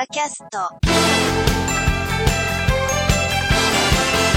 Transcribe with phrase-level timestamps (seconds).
[0.00, 0.58] ァキャスト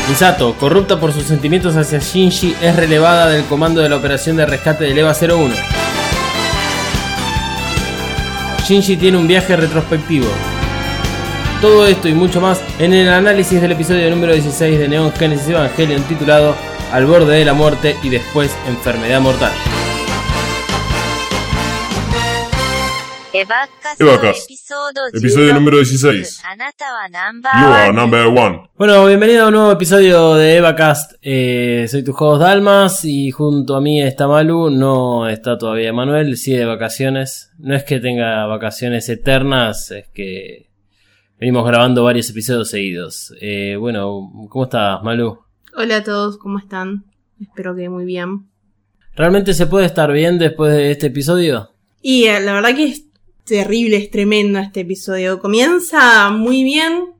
[0.09, 4.45] Misato, corrupta por sus sentimientos hacia Shinji, es relevada del comando de la operación de
[4.45, 5.55] rescate del EVA 01.
[8.65, 10.27] Shinji tiene un viaje retrospectivo.
[11.61, 15.47] Todo esto y mucho más en el análisis del episodio número 16 de Neon Genesis
[15.47, 16.53] Evangelion titulado
[16.91, 19.53] Al borde de la muerte y después Enfermedad mortal.
[23.31, 23.45] エ
[25.12, 26.40] Episodio número 16.
[27.60, 28.70] You are number one.
[28.78, 31.16] Bueno, bienvenido a un nuevo episodio de EvaCast.
[31.20, 34.70] Eh, soy tu host Dalmas y junto a mí está Malu.
[34.70, 37.52] No está todavía Manuel, sigue de vacaciones.
[37.58, 40.70] No es que tenga vacaciones eternas, es que
[41.38, 43.34] venimos grabando varios episodios seguidos.
[43.42, 45.40] Eh, bueno, ¿cómo estás, Malu?
[45.76, 47.04] Hola a todos, ¿cómo están?
[47.38, 48.48] Espero que muy bien.
[49.14, 51.74] ¿Realmente se puede estar bien después de este episodio?
[52.00, 52.94] Y eh, la verdad que
[53.44, 55.40] terrible, es tremendo este episodio.
[55.40, 57.14] Comienza muy bien.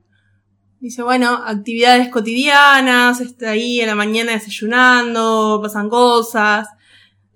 [0.79, 6.67] Dice, bueno, actividades cotidianas, está ahí en la mañana desayunando, pasan cosas.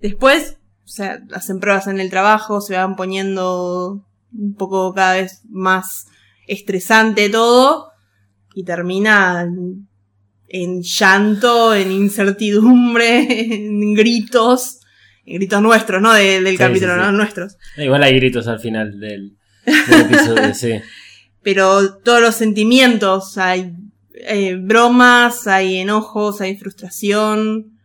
[0.00, 6.06] Después, o hacen pruebas en el trabajo, se van poniendo un poco cada vez más
[6.46, 7.88] estresante todo.
[8.54, 9.48] Y termina
[10.48, 14.79] en llanto, en incertidumbre, en gritos.
[15.26, 16.12] En gritos nuestros, ¿no?
[16.12, 17.06] De- del Sí, capítulo, sí, sí.
[17.06, 17.12] ¿no?
[17.12, 17.56] Nuestros.
[17.76, 20.72] Igual hay gritos al final del, del episodio, sí.
[21.42, 23.72] pero todos los sentimientos, hay
[24.14, 27.78] eh, bromas, hay enojos, hay frustración,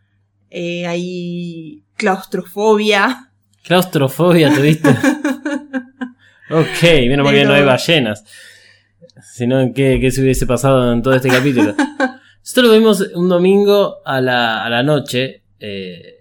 [0.50, 3.32] eh, hay claustrofobia.
[3.64, 4.90] Claustrofobia, ¿tuviste?
[6.50, 8.24] ok, menos mal que no hay ballenas.
[9.34, 11.76] Si no, ¿qué, ¿qué se hubiese pasado en todo este capítulo?
[12.42, 15.42] Nosotros lo vimos un domingo a la, a la noche.
[15.60, 16.12] eh,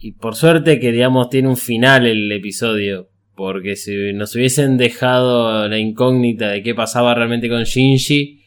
[0.00, 3.08] y por suerte que, digamos, tiene un final el episodio.
[3.36, 8.42] Porque si nos hubiesen dejado la incógnita de qué pasaba realmente con Shinji,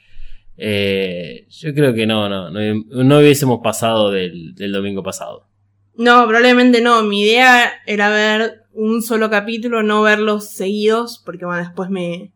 [0.58, 5.48] eh, yo creo que no, no, no, no hubiésemos pasado del, del domingo pasado.
[5.96, 7.04] No, probablemente no.
[7.04, 12.32] Mi idea era ver un solo capítulo, no verlos seguidos, porque bueno, después me,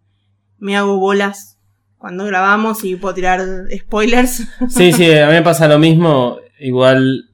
[0.58, 1.60] me hago bolas
[1.98, 3.42] cuando grabamos y puedo tirar
[3.76, 4.48] spoilers.
[4.70, 6.40] Sí, sí, a mí me pasa lo mismo.
[6.60, 7.27] Igual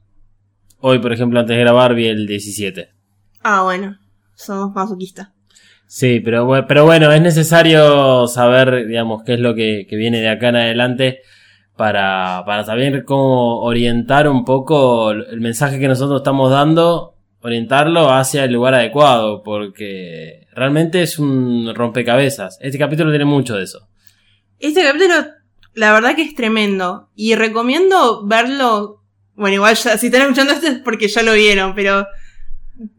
[0.84, 2.90] hoy, por ejemplo, antes de grabar vi el 17.
[3.44, 3.98] ah, bueno,
[4.36, 5.30] somos masoquistas.
[5.88, 10.30] Sí, pero, pero bueno, es necesario saber, digamos, qué es lo que, que viene de
[10.30, 11.22] acá en adelante
[11.78, 18.44] para, para saber cómo orientar un poco el mensaje que nosotros estamos dando, orientarlo hacia
[18.44, 22.58] el lugar adecuado, porque realmente es un rompecabezas.
[22.60, 23.88] Este capítulo tiene mucho de eso.
[24.60, 25.14] Este capítulo,
[25.76, 27.10] la verdad que es tremendo.
[27.16, 29.03] Y recomiendo verlo.
[29.36, 32.06] Bueno, igual ya, si están escuchando esto es porque ya lo vieron, pero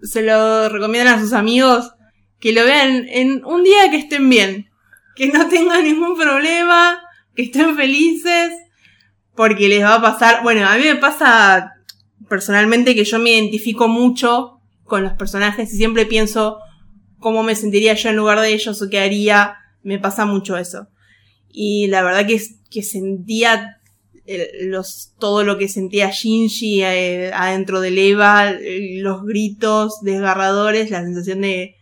[0.03, 1.93] se lo recomiendan a sus amigos
[2.41, 4.71] que lo vean en un día que estén bien.
[5.17, 7.01] Que no tengan ningún problema,
[7.35, 8.53] que estén felices,
[9.37, 10.43] porque les va a pasar.
[10.43, 11.73] Bueno, a mí me pasa
[12.29, 16.59] personalmente que yo me identifico mucho con los personajes y siempre pienso
[17.19, 19.57] cómo me sentiría yo en lugar de ellos o qué haría.
[19.83, 20.89] Me pasa mucho eso
[21.55, 23.81] y la verdad que, que sentía
[24.27, 28.53] eh, los, todo lo que sentía Shinji eh, adentro del Eva,
[28.99, 31.77] los gritos desgarradores, la sensación de,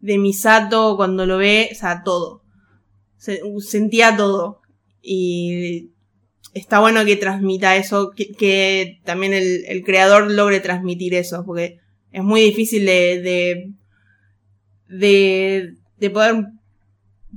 [0.00, 2.42] de Misato cuando lo ve, o sea, todo.
[3.16, 4.60] Se- sentía todo.
[5.02, 5.90] Y
[6.54, 11.78] está bueno que transmita eso, que, también el, el creador logre transmitir eso, porque
[12.12, 13.72] es muy difícil de,
[14.88, 16.46] de, de poder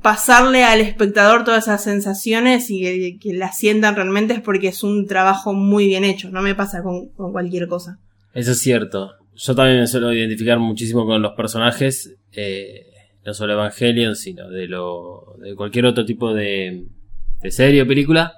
[0.02, 4.84] pasarle al espectador todas esas sensaciones y que, que las sientan realmente es porque es
[4.84, 6.30] un trabajo muy bien hecho.
[6.30, 8.00] No me pasa con, cualquier cosa.
[8.34, 9.14] Eso es cierto.
[9.36, 12.86] Yo también me suelo identificar muchísimo con los personajes, eh,
[13.26, 16.86] no solo Evangelion, sino de lo de cualquier otro tipo de,
[17.42, 18.34] de serie o película.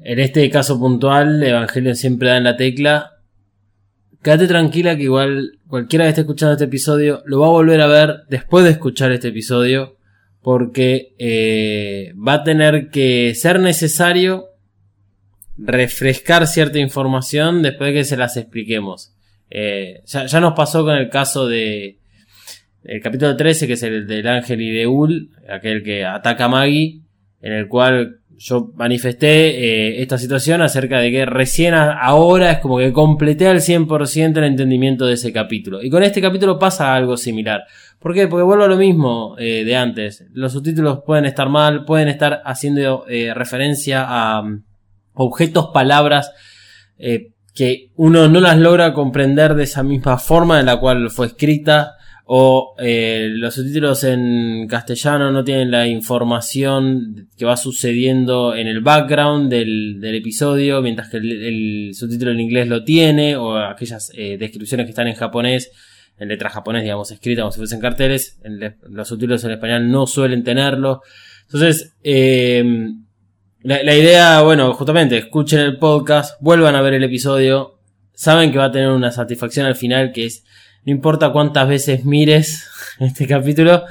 [0.00, 3.12] En este caso puntual, Evangelion siempre da en la tecla.
[4.22, 7.88] Quédate tranquila que igual cualquiera que esté escuchando este episodio lo va a volver a
[7.88, 9.96] ver después de escuchar este episodio
[10.42, 14.46] porque eh, va a tener que ser necesario
[15.56, 19.14] refrescar cierta información después de que se las expliquemos.
[19.50, 21.98] Eh, ya, nos pasó con el caso de
[22.84, 26.48] el capítulo 13, que es el del ángel y de Ul, aquel que ataca a
[26.48, 27.02] Maggie,
[27.40, 32.78] en el cual yo manifesté eh, esta situación acerca de que recién ahora es como
[32.78, 35.80] que completé al 100% el entendimiento de ese capítulo.
[35.80, 37.62] Y con este capítulo pasa algo similar.
[38.02, 38.26] ¿Por qué?
[38.26, 40.26] Porque vuelvo a lo mismo eh, de antes.
[40.32, 44.64] Los subtítulos pueden estar mal, pueden estar haciendo eh, referencia a mm,
[45.14, 46.32] objetos, palabras
[46.98, 51.26] eh, que uno no las logra comprender de esa misma forma en la cual fue
[51.26, 51.92] escrita
[52.24, 59.50] o los subtítulos en castellano no tienen la información que va sucediendo en el background
[59.50, 65.08] del, episodio, mientras que el, subtítulo en inglés lo tiene, o aquellas descripciones que están
[65.08, 65.72] en japonés,
[66.18, 70.06] en letra japonés, digamos, escritas como si fuesen carteles, en los subtítulos en español no
[70.06, 71.02] suelen tenerlo.
[71.42, 72.64] Entonces, eh,
[73.62, 77.78] la, la idea, bueno, justamente, escuchen el podcast, vuelvan a ver el episodio,
[78.14, 80.44] saben que va a tener una satisfacción al final que es,
[80.84, 82.68] no importa cuántas veces mires
[83.00, 83.84] este capítulo,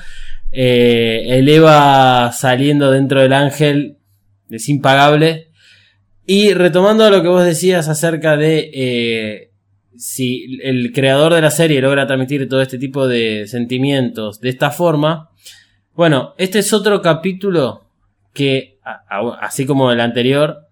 [0.52, 3.98] eh, el Eva saliendo dentro del ángel
[4.50, 5.48] es impagable.
[6.26, 9.51] Y retomando lo que vos decías acerca de eh,
[9.96, 14.72] si el creador de la serie logra transmitir todo este tipo de sentimientos de esta
[14.72, 15.30] forma,
[15.94, 17.86] bueno, este es otro capítulo
[18.34, 18.80] que,
[19.42, 20.68] así como el anterior,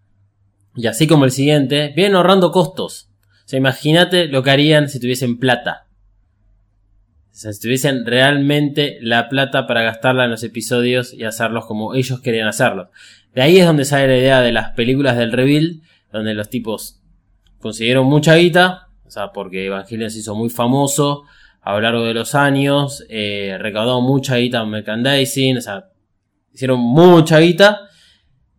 [0.76, 3.10] y así como el siguiente, vienen ahorrando costos.
[3.46, 5.88] O sea, imagínate lo que harían si tuviesen plata.
[7.32, 12.48] Si tuviesen realmente la plata para gastarla en los episodios y hacerlos como ellos querían
[12.48, 12.90] hacerlos.
[13.34, 15.82] De ahí es donde sale la idea de las películas del Reveal,
[16.12, 17.02] donde los tipos
[17.60, 21.24] consiguieron mucha guita, o sea, porque Evangelion se hizo muy famoso
[21.62, 25.90] a lo largo de los años, eh, recaudó mucha guita en merchandising, o sea,
[26.54, 27.82] hicieron mucha guita,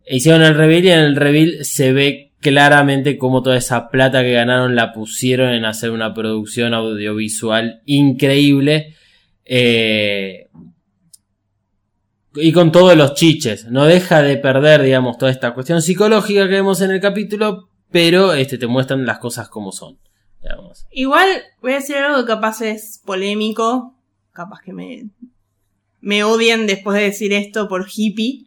[0.05, 4.21] e hicieron el reveal y en el reveal se ve claramente cómo toda esa plata
[4.23, 8.95] que ganaron la pusieron en hacer una producción audiovisual increíble.
[9.45, 10.47] eh,
[12.35, 13.65] y con todos los chiches.
[13.65, 18.33] No deja de perder, digamos, toda esta cuestión psicológica que vemos en el capítulo, pero
[18.33, 19.97] este, te muestran las cosas como son.
[20.91, 23.95] Igual voy a decir algo que capaz es polémico.
[24.33, 25.09] Capaz que me,
[25.99, 28.45] me odien después de decir esto por hippie.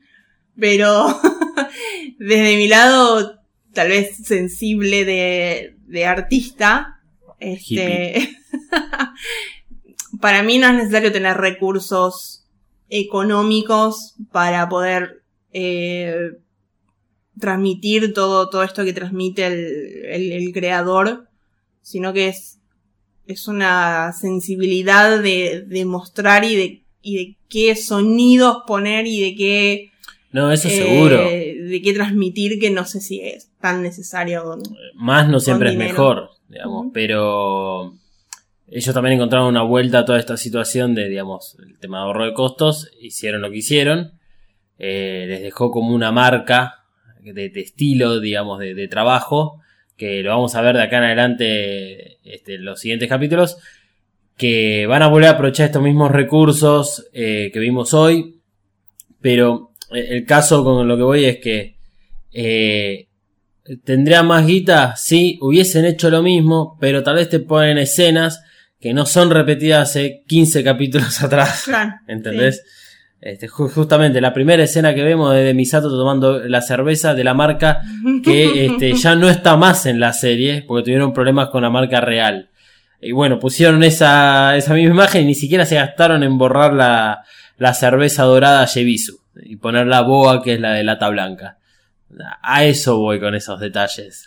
[0.59, 1.07] Pero
[2.19, 3.41] desde mi lado,
[3.73, 7.01] tal vez sensible de, de artista,
[7.41, 8.31] este,
[10.21, 12.45] para mí no es necesario tener recursos
[12.89, 16.33] económicos para poder eh,
[17.39, 21.29] transmitir todo, todo esto que transmite el- el creador,
[21.85, 22.59] sino que es,
[23.27, 29.35] es una sensibilidad de, de mostrar y de, y de qué sonidos poner y de
[29.37, 29.91] qué,
[30.33, 31.19] No, eso eh, seguro.
[31.23, 34.43] de qué transmitir que no sé si es tan necesario.
[34.45, 34.63] con-
[34.97, 35.93] Más no siempre es dinero.
[35.93, 37.95] mejor, digamos, pero
[38.67, 42.25] ellos también encontraron una vuelta a toda esta situación de, digamos, el tema de ahorro
[42.25, 44.13] de costos, hicieron lo que hicieron,
[44.79, 46.85] eh, les dejó como una marca
[47.23, 49.61] de, de estilo, digamos, de, de trabajo,
[49.97, 53.59] que lo vamos a ver de acá en adelante este, los siguientes capítulos,
[54.37, 58.41] que van a volver a aprovechar estos mismos recursos eh, que vimos hoy,
[59.21, 61.77] pero eh, el caso con lo que voy es que
[62.33, 63.07] eh,
[63.85, 68.43] tendría más guita si hubiesen hecho lo mismo, pero tal vez te ponen escenas
[68.81, 71.63] que no son repetidas hace 15 capítulos atrás.
[71.65, 72.63] Claro, ¿Entendés?
[73.27, 77.25] Este, ju- justamente la primera escena que vemos es de Misato tomando la cerveza de
[77.25, 77.81] la marca
[78.23, 82.03] que este, ya no está más en la serie porque tuvieron problemas con la marca
[82.03, 82.51] real.
[83.01, 87.25] Y bueno, pusieron esa, esa misma imagen y ni siquiera se gastaron en borrar la,
[87.57, 91.57] la cerveza dorada Yebisu y poner la boa que es la de lata blanca.
[92.43, 94.27] A eso voy con esos detalles.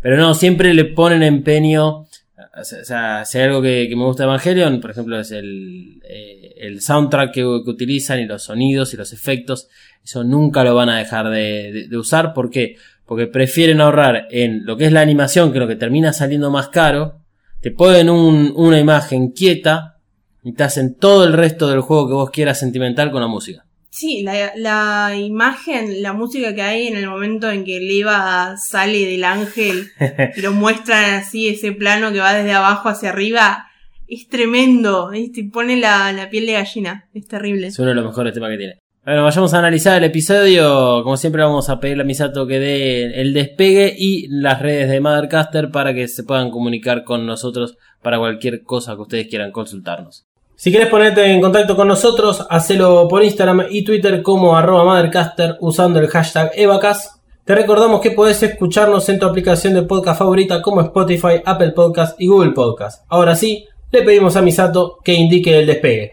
[0.00, 2.06] Pero no, siempre le ponen empeño.
[2.54, 6.02] O sea, si hay algo que, que me gusta de Evangelion, por ejemplo, es el,
[6.06, 9.68] eh, el soundtrack que, que utilizan y los sonidos y los efectos.
[10.04, 12.34] Eso nunca lo van a dejar de, de- usar.
[12.34, 12.76] ¿Por qué?
[13.06, 16.68] Porque prefieren ahorrar en lo que es la animación, que lo que termina saliendo más
[16.68, 17.20] caro.
[17.62, 19.96] Te ponen un- una imagen quieta
[20.44, 23.64] y te hacen todo el resto del juego que vos quieras sentimental con la música.
[23.94, 29.04] Sí, la, la imagen, la música que hay en el momento en que Leva sale
[29.04, 29.90] del ángel
[30.34, 33.66] y lo muestran así, ese plano que va desde abajo hacia arriba,
[34.08, 35.10] es tremendo.
[35.34, 37.10] Te pone la, la piel de gallina.
[37.12, 37.66] Es terrible.
[37.66, 38.78] Es uno de los mejores temas que tiene.
[39.04, 41.02] Bueno, vayamos a analizar el episodio.
[41.02, 45.00] Como siempre vamos a pedirle a Misato que dé el despegue y las redes de
[45.00, 50.24] Mothercaster para que se puedan comunicar con nosotros para cualquier cosa que ustedes quieran consultarnos.
[50.62, 55.56] Si quieres ponerte en contacto con nosotros, hacelo por Instagram y Twitter como arroba Mothercaster
[55.58, 57.20] usando el hashtag Evacas.
[57.44, 62.14] Te recordamos que podés escucharnos en tu aplicación de podcast favorita como Spotify, Apple Podcast
[62.20, 63.04] y Google Podcast.
[63.08, 66.12] Ahora sí, le pedimos a Misato que indique el despegue.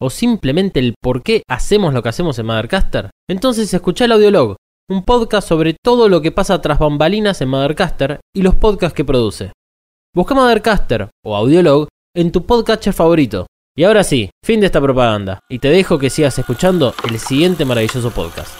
[0.00, 3.10] o simplemente el por qué hacemos lo que hacemos en Mothercaster?
[3.28, 4.56] Entonces escucha el Audiolog,
[4.88, 9.04] un podcast sobre todo lo que pasa tras bambalinas en Mothercaster y los podcasts que
[9.04, 9.52] produce.
[10.14, 13.46] Busca Mothercaster o Audiolog en tu podcatcher favorito.
[13.76, 17.64] Y ahora sí, fin de esta propaganda, y te dejo que sigas escuchando el siguiente
[17.64, 18.52] maravilloso podcast.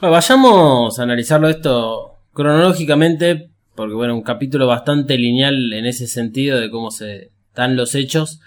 [0.00, 6.60] Bueno, vayamos a analizarlo esto cronológicamente, porque bueno, un capítulo bastante lineal en ese sentido
[6.60, 8.40] de cómo se dan los hechos.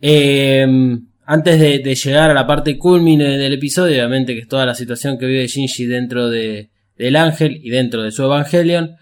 [0.00, 0.66] Eh,
[1.32, 5.16] antes de, llegar a la parte culmine del episodio, obviamente que es toda la situación
[5.16, 8.96] que vive Shinji dentro de, del ángel y dentro de su Evangelion.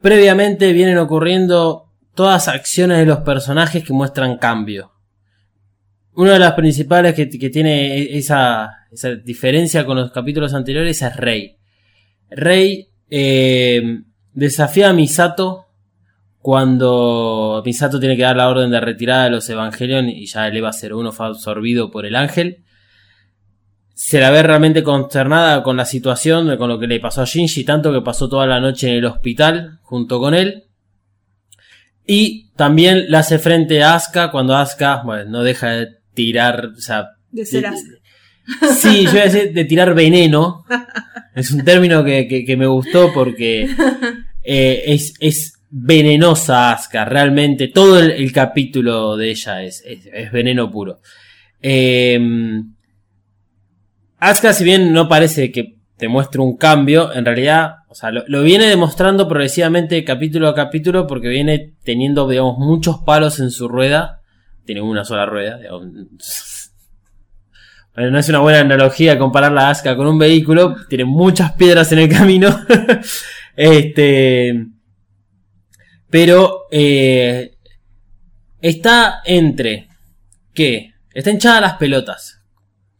[0.00, 4.90] Previamente vienen ocurriendo todas acciones de los personajes que muestran cambio.
[6.14, 8.70] Una de las principales que, tiene esa,
[9.24, 11.56] diferencia con los capítulos anteriores es Rey.
[12.30, 14.00] Rey eh,
[14.32, 15.68] desafía a Misato
[16.42, 20.56] cuando Misato tiene que dar la orden de retirada de los Evangelion y ya el
[20.56, 22.64] Eva 01 fue absorbido por el ángel.
[23.94, 27.62] Se la ve realmente consternada con la situación, con lo que le pasó a Shinji,
[27.64, 30.64] tanto que pasó toda la noche en el hospital junto con él.
[32.06, 36.80] Y también le hace frente a Asuka cuando Asuka, bueno, no deja de tirar, o
[36.80, 37.98] sea, De ser Asuka.
[38.74, 40.64] Sí, yo iba a decir de tirar veneno.
[41.36, 43.70] Es un término que, que- que me gustó porque
[44.42, 47.68] eh, es, es venenosa Asuka, realmente.
[47.68, 51.00] Todo el, capítulo de ella es, es, veneno puro.
[51.60, 52.20] Eh,
[54.18, 58.22] Asuka, si bien no parece que te muestre un cambio, en realidad, o sea, lo,
[58.28, 63.66] lo viene demostrando progresivamente capítulo a capítulo porque viene teniendo, digamos, muchos palos en su
[63.66, 64.20] rueda.
[64.64, 65.86] Tiene una sola rueda, digamos.
[67.94, 70.76] Bueno, no es una buena analogía comparar la Asuka con un vehículo.
[70.88, 72.48] Tiene muchas piedras en el camino.
[73.56, 74.71] este.
[76.12, 77.56] Pero eh,
[78.60, 79.88] está entre
[80.52, 82.42] que está hinchada las pelotas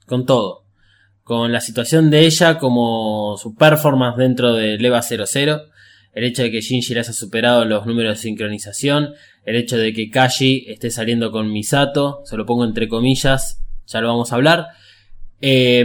[0.07, 0.65] con todo.
[1.23, 5.61] Con la situación de ella como su performance dentro de Leva 00.
[6.15, 9.13] El hecho de que Shinji le haya superado los números de sincronización.
[9.45, 12.23] El hecho de que Kashi esté saliendo con Misato.
[12.25, 13.63] Se lo pongo entre comillas.
[13.89, 14.69] Ya lo vamos a hablar.
[15.43, 15.85] Eh,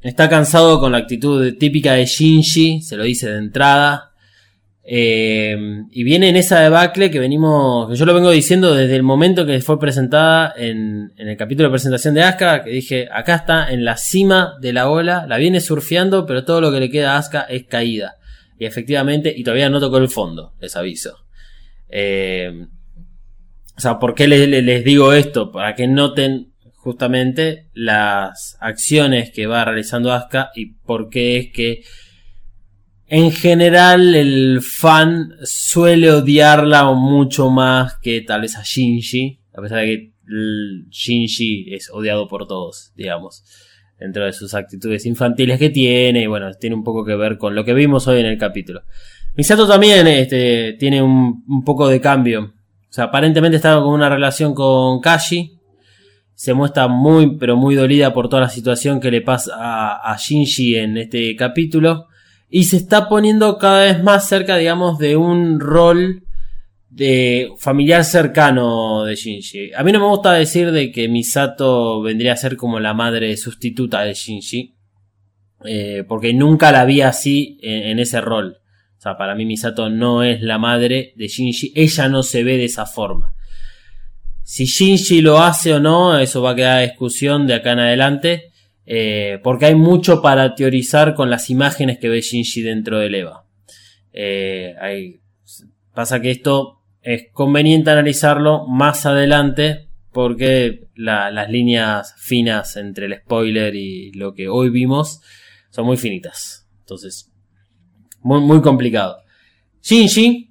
[0.00, 2.82] está cansado con la actitud típica de Shinji.
[2.82, 4.11] Se lo dice de entrada.
[4.84, 5.56] Eh,
[5.92, 9.46] y viene en esa debacle que venimos, que yo lo vengo diciendo desde el momento
[9.46, 13.72] que fue presentada en, en el capítulo de presentación de Asuka, que dije, acá está
[13.72, 17.14] en la cima de la ola, la viene surfeando, pero todo lo que le queda
[17.14, 18.16] a Asuka es caída.
[18.58, 21.16] Y efectivamente, y todavía no tocó el fondo, les aviso.
[21.88, 22.66] Eh,
[23.76, 25.50] o sea, ¿por qué les, les- digo esto?
[25.52, 31.82] Para que noten justamente las acciones que va realizando Asuka y por qué es que
[33.14, 39.80] en general el fan suele odiarla mucho más que tal vez a Shinji, a pesar
[39.80, 40.12] de que
[40.88, 43.44] Shinji es odiado por todos, digamos,
[44.00, 47.54] dentro de sus actitudes infantiles que tiene, y bueno, tiene un poco que ver con
[47.54, 48.80] lo que vimos hoy en el capítulo.
[49.36, 52.44] Misato también este, tiene un, poco de cambio.
[52.44, 55.58] O sea, aparentemente estaba con una relación con Kashi.
[56.34, 60.16] Se muestra muy, pero muy dolida por toda la situación que le pasa a, a
[60.16, 62.06] Shinji en este capítulo.
[62.54, 66.24] Y se está poniendo cada vez más cerca, digamos, de un rol
[66.90, 69.72] de familiar cercano de Shinji.
[69.72, 73.34] A mí no me gusta decir de que Misato vendría a ser como la madre
[73.38, 74.74] sustituta de Shinji.
[75.64, 78.58] eh, porque nunca la vi así en, en ese rol.
[78.98, 81.72] O sea, para mí Misato no es la madre de Shinji.
[81.74, 83.34] Ella no se ve de esa forma.
[84.42, 87.78] Si Shinji lo hace o no, eso va a quedar a discusión de acá en
[87.78, 88.51] adelante.
[88.86, 93.44] Eh, porque hay mucho para teorizar con las imágenes que ve Shinji dentro del EVA.
[94.12, 95.20] Eh, hay-
[95.94, 103.16] pasa que esto es conveniente analizarlo más adelante porque la- las líneas finas entre el
[103.20, 105.20] spoiler y lo que hoy vimos
[105.70, 106.68] son muy finitas.
[106.80, 107.30] Entonces,
[108.20, 109.18] muy, muy complicado.
[109.82, 110.50] Shinji.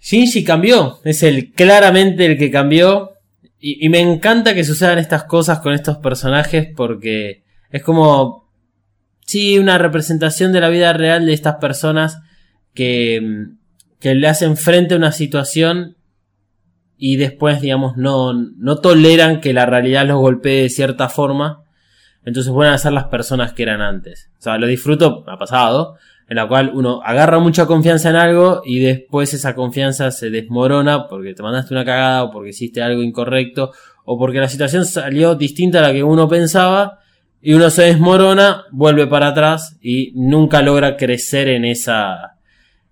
[0.00, 1.00] Shinji cambió.
[1.04, 3.12] Es el claramente el que cambió.
[3.58, 8.46] Y, me encanta que sucedan estas cosas con estos personajes porque es como.
[9.24, 12.20] Sí, una representación de la vida real de estas personas
[12.74, 13.58] que, mm,
[13.98, 15.96] que le hacen frente a una situación
[16.98, 21.64] y después, digamos, no, no toleran que la realidad los golpee de cierta forma.
[22.24, 24.30] Entonces vuelven a ser las personas que eran antes.
[24.38, 25.96] O sea, lo disfruto, ha pasado,
[26.28, 31.06] en la cual uno agarra mucha confianza en algo y después esa confianza se desmorona
[31.08, 33.72] porque te mandaste una cagada o porque hiciste algo incorrecto
[34.04, 36.98] o porque la situación salió distinta a la que uno pensaba
[37.40, 42.32] y uno se desmorona, vuelve para atrás y nunca logra crecer en esa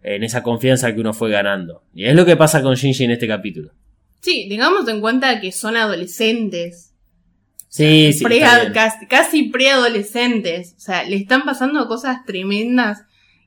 [0.03, 1.83] en esa confianza que uno fue ganando.
[1.95, 3.71] Y es lo que pasa con Shinji en este capítulo.
[4.21, 6.93] Sí, tengamos en cuenta que son adolescentes.
[7.69, 8.23] Sí, sí.
[8.23, 8.41] Pre-
[8.73, 10.75] casi, casi preadolescentes.
[10.77, 13.05] O sea, le están pasando cosas tremendas.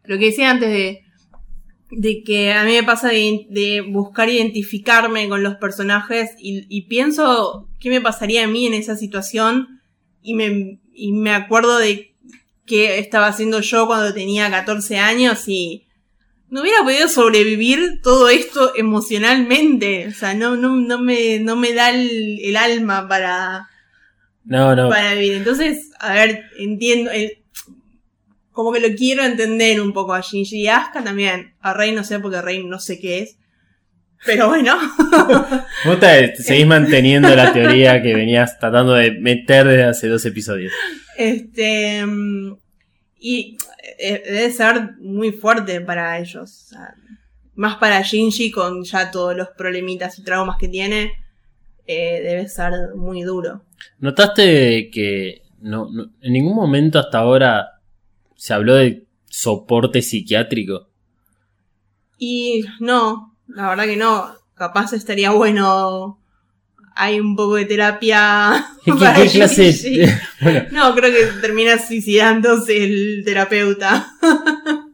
[0.07, 1.01] Lo que decía antes de,
[1.91, 6.83] de que a mí me pasa de, de buscar identificarme con los personajes y, y
[6.87, 9.81] pienso qué me pasaría a mí en esa situación
[10.21, 12.15] y me, y me acuerdo de
[12.65, 15.85] qué estaba haciendo yo cuando tenía 14 años y
[16.49, 20.07] no hubiera podido sobrevivir todo esto emocionalmente.
[20.07, 23.69] O sea, no, no, no, me, no me da el, el alma para,
[24.45, 24.89] No, no.
[24.89, 25.33] para vivir.
[25.33, 27.11] Entonces, a ver, entiendo.
[28.57, 31.53] Como que lo quiero entender un poco a Shinji y Asuka también.
[31.61, 33.37] A Rey no sé porque Rey no sé qué es.
[34.25, 34.75] Pero bueno.
[35.85, 40.73] Vos te- seguís manteniendo la teoría que venías tratando de meter desde hace dos episodios.
[41.17, 42.03] este.
[43.19, 43.57] Y
[43.99, 46.63] eh, debe ser muy fuerte para ellos.
[46.65, 46.93] o sea,
[47.55, 51.11] más para Shinji con ya todos los problemitas y traumas que tiene.
[51.85, 53.63] eh, debe ser muy duro.
[53.99, 57.76] ¿Notaste que no, no- en ningún momento hasta ahora
[58.37, 60.87] se habló de soporte psiquiátrico?
[62.17, 64.33] Y no, la verdad que no.
[64.55, 66.19] Capaz estaría bueno.
[66.95, 68.65] Hay un poco de terapia.
[68.85, 70.15] ¿Qué, para qué clase?
[70.41, 74.07] Bueno, No, creo que termina suicidándose el terapeuta.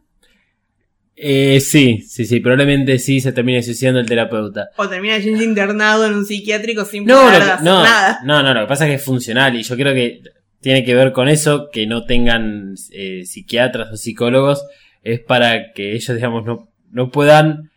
[1.16, 4.70] eh, sí, sí, sí, probablemente sí se termine suicidando el terapeuta.
[4.76, 8.20] O termina Shinji internado en un psiquiátrico sin No, poder lo que- hacer no, nada.
[8.24, 10.22] no, no, lo que pasa es que es funcional y yo creo que
[10.64, 14.64] tiene que ver con eso, que no tengan eh, psiquiatras o psicólogos,
[15.02, 17.70] es para que ellos, digamos, no, no puedan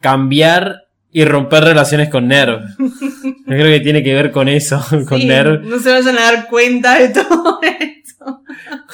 [0.00, 2.62] cambiar y romper relaciones con Nerv.
[2.78, 6.22] Yo creo que tiene que ver con eso, con Sí, Nerv, No se vayan a
[6.32, 8.42] dar cuenta de todo esto.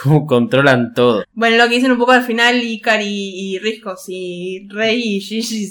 [0.03, 1.25] cómo controlan todo.
[1.33, 5.67] Bueno, lo que dicen un poco al final Ikari y Risco, si Rey y Shinji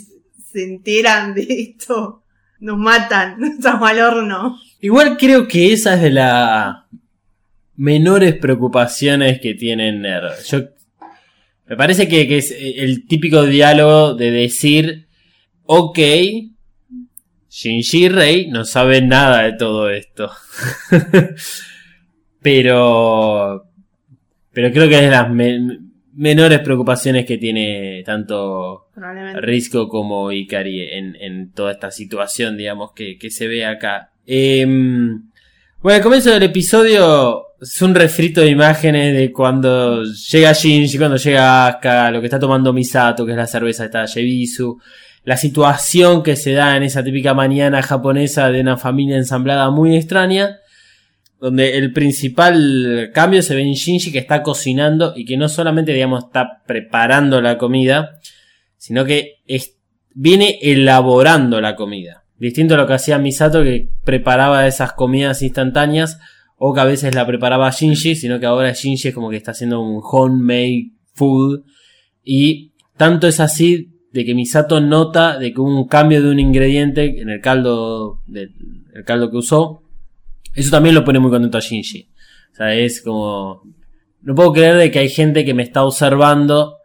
[0.51, 2.23] se enteran de esto,
[2.61, 4.57] nos matan, estamos al horno.
[4.79, 6.75] Igual creo que esa es de las
[7.77, 10.31] menores preocupaciones que tiene Nerv.
[10.45, 10.59] Yo
[11.67, 15.07] me parece que, que es eh, el típico diálogo de decir,
[15.63, 15.99] ok,
[17.49, 20.29] Shinji Rei no saben nada de todo esto.
[22.41, 23.65] pero,
[24.51, 25.79] pero creo que es de las me-
[26.13, 28.87] menores preocupaciones que tiene tanto.
[29.41, 34.11] Risco como Ikari en, en toda esta situación, digamos, que, que se ve acá.
[34.25, 35.29] Em,
[35.81, 41.17] bueno, al comienzo del episodio es un refrito de imágenes de cuando llega Shinji, cuando
[41.17, 44.79] llega Asuka, lo que está tomando Misato, que es la cerveza esta Yebisu,
[45.23, 49.95] la situación que se da en esa típica mañana japonesa de una familia ensamblada muy
[49.95, 50.59] extraña,
[51.39, 55.93] donde el principal cambio se ve en Shinji que está cocinando y que no solamente,
[55.93, 58.19] digamos, está preparando la comida,
[58.77, 59.39] sino que
[60.13, 62.23] viene elaborando la comida.
[62.37, 66.19] Distinto a lo que hacía Misato, que preparaba esas comidas instantáneas,
[66.57, 69.51] o que a veces la preparaba Shinji, sino que ahora Shinji es como que está
[69.51, 71.63] haciendo un homemade food.
[72.23, 77.21] Y tanto es así de que Misato nota de que un cambio de un ingrediente
[77.21, 78.53] en el caldo, del
[78.95, 79.83] el caldo que usó.
[80.53, 82.09] Eso también lo pone muy contento a Shinji.
[82.53, 83.63] O sea, es como...
[84.21, 86.77] No puedo creer de que hay gente que me está observando,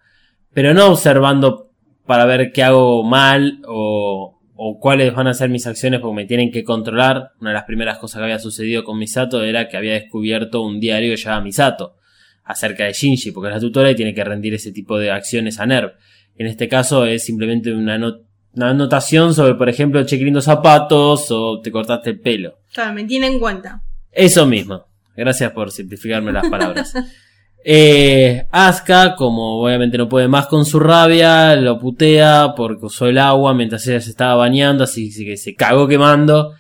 [0.53, 1.71] pero no observando
[2.05, 6.27] para ver qué hago mal o, o cuáles van a ser mis acciones porque me
[6.27, 7.31] tienen que controlar.
[7.41, 10.79] Una de las primeras cosas que había sucedido con Misato era que había descubierto un
[10.81, 11.97] diario ya Misato
[12.45, 15.59] acerca de Shinji, porque es la tutora y tiene que rendir ese tipo de acciones
[15.61, 15.93] a NERV.
[16.37, 18.19] En este caso es simplemente una no-
[18.53, 22.59] una anotación sobre, por ejemplo, che, zapatos o te cortaste el pelo.
[22.75, 23.81] Claro, me tiene en cuenta.
[24.13, 24.85] Eso mismo.
[25.17, 26.93] Gracias por simplificarme las palabras.
[27.63, 33.19] Eh, Asuka, como obviamente no puede más con su rabia, lo putea porque usó el
[33.19, 36.55] agua mientras ella se estaba bañando, así que se cagó quemando.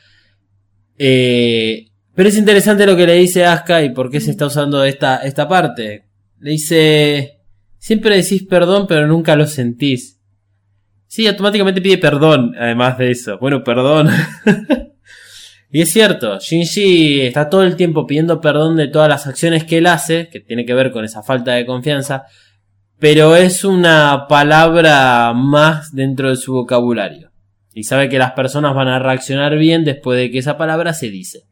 [0.99, 4.85] Eh, pero es interesante lo que le dice Asuka y por qué se está usando
[4.85, 6.07] esta, esta parte.
[6.39, 7.41] Le dice,
[7.79, 10.21] siempre decís perdón pero nunca lo sentís.
[11.07, 13.39] Sí, automáticamente pide perdón, además de eso.
[13.39, 14.11] Bueno, perdón.
[15.73, 19.79] y es cierto, Shinji está todo el tiempo pidiendo perdón de todas las acciones que
[19.79, 22.25] él hace, que tiene que ver con esa falta de confianza,
[22.99, 27.31] pero es una palabra más dentro de su vocabulario.
[27.73, 31.09] Y sabe que las personas van a reaccionar bien después de que esa palabra se
[31.09, 31.45] dice.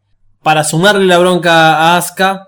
[0.43, 2.48] Para sumarle la bronca a Asuka,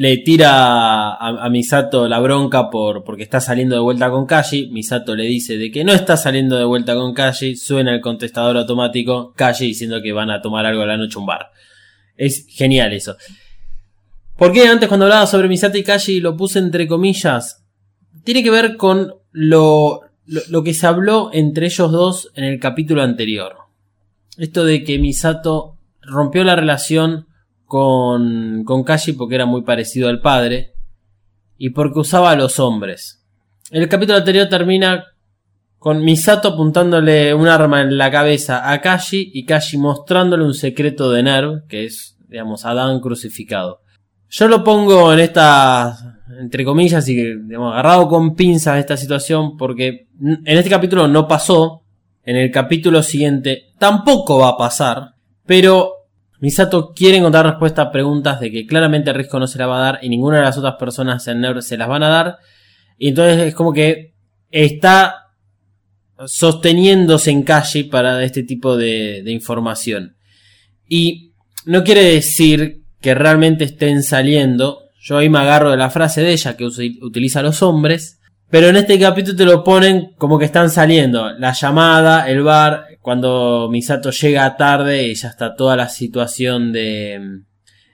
[0.00, 4.68] le tira a, Misato la bronca por, porque está saliendo de vuelta con Kashi.
[4.68, 7.54] Misato le dice de que no está saliendo de vuelta con Kashi.
[7.54, 9.34] Suena el contestador automático.
[9.36, 11.50] Kashi diciendo que van a tomar algo a la noche un bar.
[12.16, 13.18] Es genial eso.
[14.38, 17.62] ¿Por qué antes cuando hablaba sobre Misato y Kashi lo puse entre comillas?
[18.24, 23.02] Tiene que ver con lo, lo que se habló entre ellos dos en el capítulo
[23.02, 23.54] anterior.
[24.38, 27.26] Esto de que Misato rompió la relación
[27.70, 30.74] con, con Kashi porque era muy parecido al padre
[31.56, 33.24] y porque usaba a los hombres.
[33.70, 35.04] El capítulo anterior termina
[35.78, 41.12] con Misato apuntándole un arma en la cabeza a Kashi y Kashi mostrándole un secreto
[41.12, 43.82] de Nerv, que es, digamos, Adán crucificado.
[44.28, 50.08] Yo lo pongo en esta, entre comillas, y digamos, agarrado con pinzas esta situación porque
[50.20, 51.84] en este capítulo no pasó,
[52.24, 55.14] en el capítulo siguiente tampoco va a pasar,
[55.46, 55.99] pero
[56.40, 59.92] Misato quiere encontrar respuesta a preguntas de que claramente Risco no se la va a
[59.92, 62.38] dar y ninguna de las otras personas en Nerd se las van a dar.
[62.98, 64.14] Y entonces es como que
[64.50, 65.34] está
[66.26, 70.16] sosteniéndose en calle para este tipo de, de información.
[70.88, 71.34] Y
[71.66, 74.84] no quiere decir que realmente estén saliendo.
[75.00, 78.18] Yo ahí me agarro de la frase de ella que utiliza a los hombres.
[78.50, 81.30] Pero en este capítulo te lo ponen como que están saliendo.
[81.38, 87.42] La llamada, el bar, cuando Misato llega tarde y ya está toda la situación de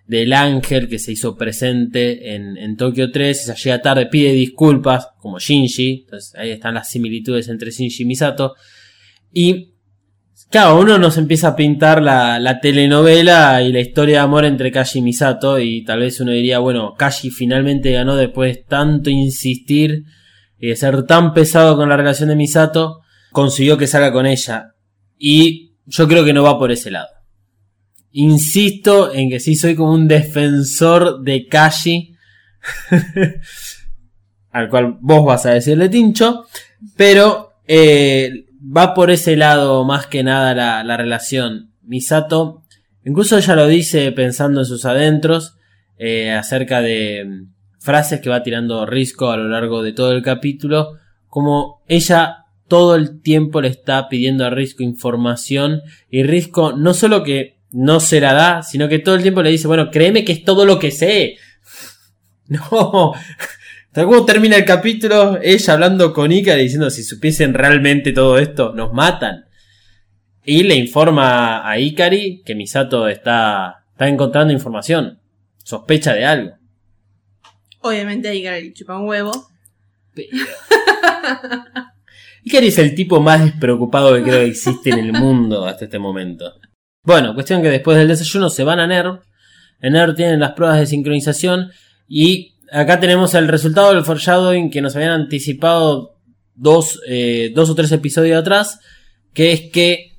[0.06, 5.08] del ángel que se hizo presente en, en Tokio 3, ella llega tarde, pide disculpas,
[5.18, 8.54] como Shinji, entonces ahí están las similitudes entre Shinji y Misato,
[9.32, 9.72] y
[10.48, 14.70] claro, uno nos empieza a pintar la, la telenovela y la historia de amor entre
[14.70, 19.10] Kashi y Misato, y tal vez uno diría, bueno, Kashi finalmente ganó después de tanto
[19.10, 20.04] insistir
[20.58, 23.00] y de ser tan pesado con la relación de Misato,
[23.32, 24.75] consiguió que salga con ella.
[25.18, 27.08] Y yo creo que no va por ese lado.
[28.12, 32.14] Insisto en que sí soy como un defensor de Kashi.
[34.50, 36.46] al cual vos vas a decirle tincho.
[36.96, 41.72] Pero eh, va por ese lado más que nada la, la, relación.
[41.82, 42.62] Misato,
[43.04, 45.56] incluso ella lo dice pensando en sus adentros.
[45.98, 50.22] Eh, acerca de mm, frases que va tirando Risco a lo largo de todo el
[50.22, 50.92] capítulo.
[51.28, 57.22] Como ella todo el tiempo le está pidiendo a Risco información y Risco no solo
[57.22, 60.32] que no se la da, sino que todo el tiempo le dice, bueno, créeme que
[60.32, 61.36] es todo lo que sé.
[62.48, 63.12] No.
[63.92, 65.40] ¿Cómo termina el capítulo?
[65.42, 69.46] Ella hablando con Ikari diciendo si supiesen realmente todo esto, nos matan.
[70.44, 75.18] Y le informa a Ikari que Misato está, está encontrando información.
[75.64, 76.56] Sospecha de algo.
[77.80, 79.32] Obviamente Ikari chupa un huevo.
[80.14, 80.28] Pero...
[82.46, 85.98] Ikari es el tipo más despreocupado que creo que existe en el mundo hasta este
[85.98, 86.54] momento.
[87.02, 89.18] Bueno, cuestión que después del desayuno se van a NERV.
[89.80, 91.72] En NERV tienen las pruebas de sincronización
[92.06, 96.20] y acá tenemos el resultado del foreshadowing que nos habían anticipado
[96.54, 98.78] dos, eh, dos o tres episodios atrás,
[99.34, 100.12] que es que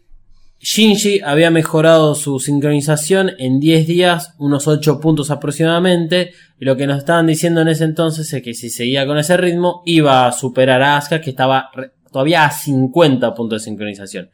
[0.60, 6.88] Shinji había mejorado su sincronización en 10 días, unos 8 puntos aproximadamente, y lo que
[6.88, 10.34] nos estaban diciendo en ese entonces es que si seguía con ese ritmo iba a
[10.34, 11.70] superar a Asuka que estaba
[12.18, 14.32] todavía a 50 puntos de sincronización.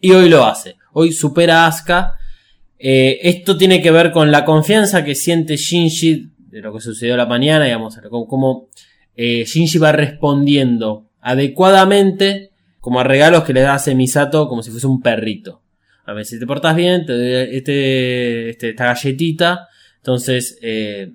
[0.00, 0.76] Y hoy lo hace.
[0.92, 2.14] Hoy supera a Asuka.
[2.78, 7.16] Eh, esto tiene que ver con la confianza que siente Shinji de lo que sucedió
[7.16, 8.68] la mañana, digamos, como
[9.16, 14.86] eh, Shinji va respondiendo adecuadamente como a regalos que le a Misato como si fuese
[14.86, 15.60] un perrito.
[16.04, 19.66] A ver, si te portas bien, te doy este, este, esta galletita.
[19.96, 21.14] Entonces, eh,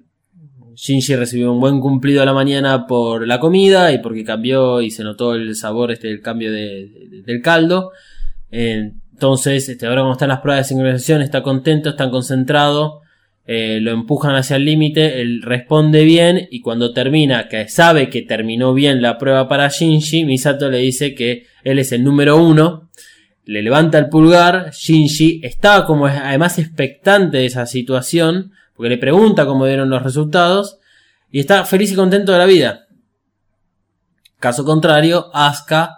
[0.75, 4.91] Shinji recibió un buen cumplido a la mañana por la comida y porque cambió y
[4.91, 7.91] se notó el sabor, este, el cambio de, de, del caldo.
[8.51, 13.03] Entonces, este, ahora como están las pruebas de sincronización, está contento, está concentrado
[13.45, 18.21] eh, lo empujan hacia el límite, él responde bien y cuando termina, que sabe que
[18.21, 22.89] terminó bien la prueba para Shinji, Misato le dice que él es el número uno,
[23.43, 29.45] le levanta el pulgar, Shinji estaba como además expectante de esa situación, porque le pregunta
[29.45, 30.79] cómo dieron los resultados
[31.31, 32.87] y está feliz y contento de la vida.
[34.39, 35.97] Caso contrario, Asuka,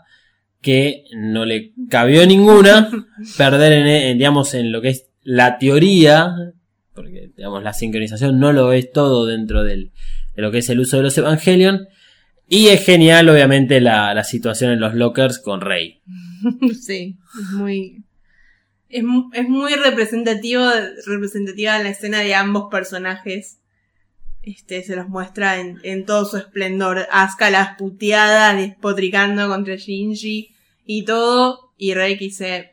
[0.62, 2.90] que no le cabió ninguna,
[3.38, 6.36] perder en, en, digamos, en lo que es la teoría,
[6.94, 9.92] porque digamos, la sincronización no lo es todo dentro del,
[10.36, 11.88] de lo que es el uso de los Evangelion.
[12.48, 16.02] Y es genial, obviamente, la, la situación en los lockers con Rey.
[16.80, 18.05] sí, es muy.
[18.96, 19.04] Es,
[19.34, 20.64] es muy representativo,
[21.06, 23.58] representativa la escena de ambos personajes.
[24.42, 27.06] Este, se los muestra en, en todo su esplendor.
[27.12, 30.56] Asuka las puteadas, despotricando contra Shinji
[30.86, 31.74] y todo.
[31.78, 32.72] Y que se,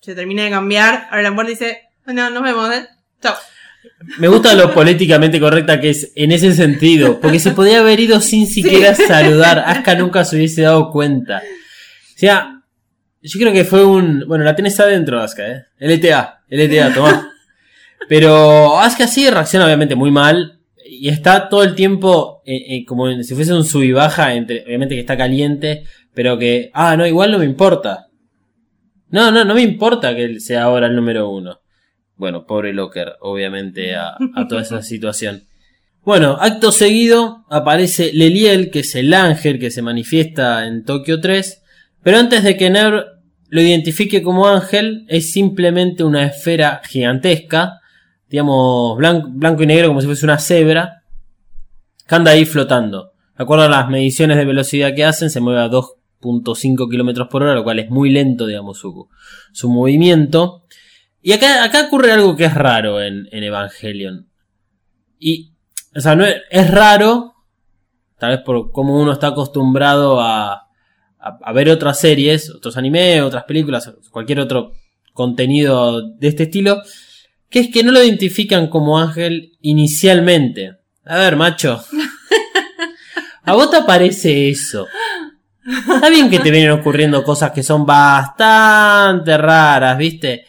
[0.00, 1.08] se termina de cambiar.
[1.10, 2.86] Ahora la puerta y dice, bueno, nos vemos, ¿eh?
[3.20, 3.34] Chao.
[4.18, 8.20] Me gusta lo políticamente correcta que es en ese sentido, porque se podía haber ido
[8.20, 9.64] sin siquiera saludar.
[9.66, 11.38] Asuka nunca se hubiese dado cuenta.
[11.38, 12.55] O sea,
[13.22, 14.24] yo creo que fue un.
[14.26, 15.64] Bueno, la tenés adentro, Asuka, ¿eh?
[15.78, 17.32] LTA, LTA, tomá.
[18.08, 20.60] Pero Asuka sí reacciona obviamente muy mal.
[20.88, 24.62] Y está todo el tiempo eh, eh, como si fuese un sub y baja, entre,
[24.64, 25.82] obviamente que está caliente,
[26.14, 28.06] pero que, ah, no, igual no me importa.
[29.08, 31.60] No, no, no me importa que él sea ahora el número uno.
[32.16, 35.42] Bueno, pobre Locker, obviamente, a, a toda esa situación.
[36.04, 41.64] Bueno, acto seguido aparece Leliel, que es el ángel que se manifiesta en Tokio 3,
[42.06, 43.04] pero antes de que Ner
[43.48, 47.80] lo identifique como ángel, es simplemente una esfera gigantesca,
[48.28, 51.02] digamos, blanco, y negro como si fuese una cebra,
[52.06, 53.10] que anda ahí flotando.
[53.36, 57.42] De acuerdo a las mediciones de velocidad que hacen, se mueve a 2.5 kilómetros por
[57.42, 60.62] hora, lo cual es muy lento, digamos, su, movimiento.
[61.22, 64.28] Y acá, ocurre algo que es raro en, en Evangelion.
[65.18, 65.54] Y,
[65.92, 67.34] o sea, no es, es raro,
[68.16, 70.65] tal vez por cómo uno está acostumbrado a,
[71.42, 74.72] a, ver otras series, otros animes, otras películas, cualquier otro
[75.12, 76.82] contenido de este estilo,
[77.48, 80.76] que es que no lo identifican como ángel inicialmente.
[81.04, 81.84] A ver, macho.
[83.44, 84.86] ¿A vos te parece eso?
[85.66, 90.46] Está bien que te vienen ocurriendo cosas que son bastante raras, ¿viste?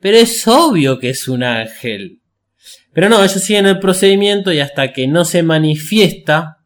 [0.00, 2.20] Pero es obvio que es un ángel.
[2.92, 6.58] Pero no, ellos siguen el procedimiento y hasta que no se manifiesta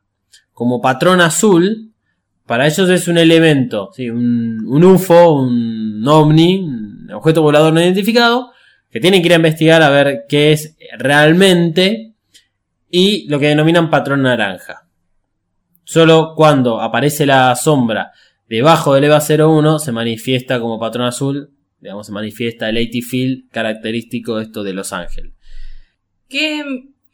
[0.53, 1.90] como patrón azul,
[2.51, 4.11] para ellos es un elemento, ¿sí?
[4.11, 8.51] un, un UFO, un ovni, un objeto volador no identificado,
[8.91, 12.15] que tienen que ir a investigar a ver qué es realmente
[12.91, 14.89] y lo que denominan patrón naranja.
[15.85, 18.11] Solo cuando aparece la sombra
[18.49, 23.49] debajo del EVA 01 se manifiesta como patrón azul, digamos, se manifiesta el AT field
[23.53, 25.35] característico de esto de Los Ángeles.
[26.29, 26.65] Qué,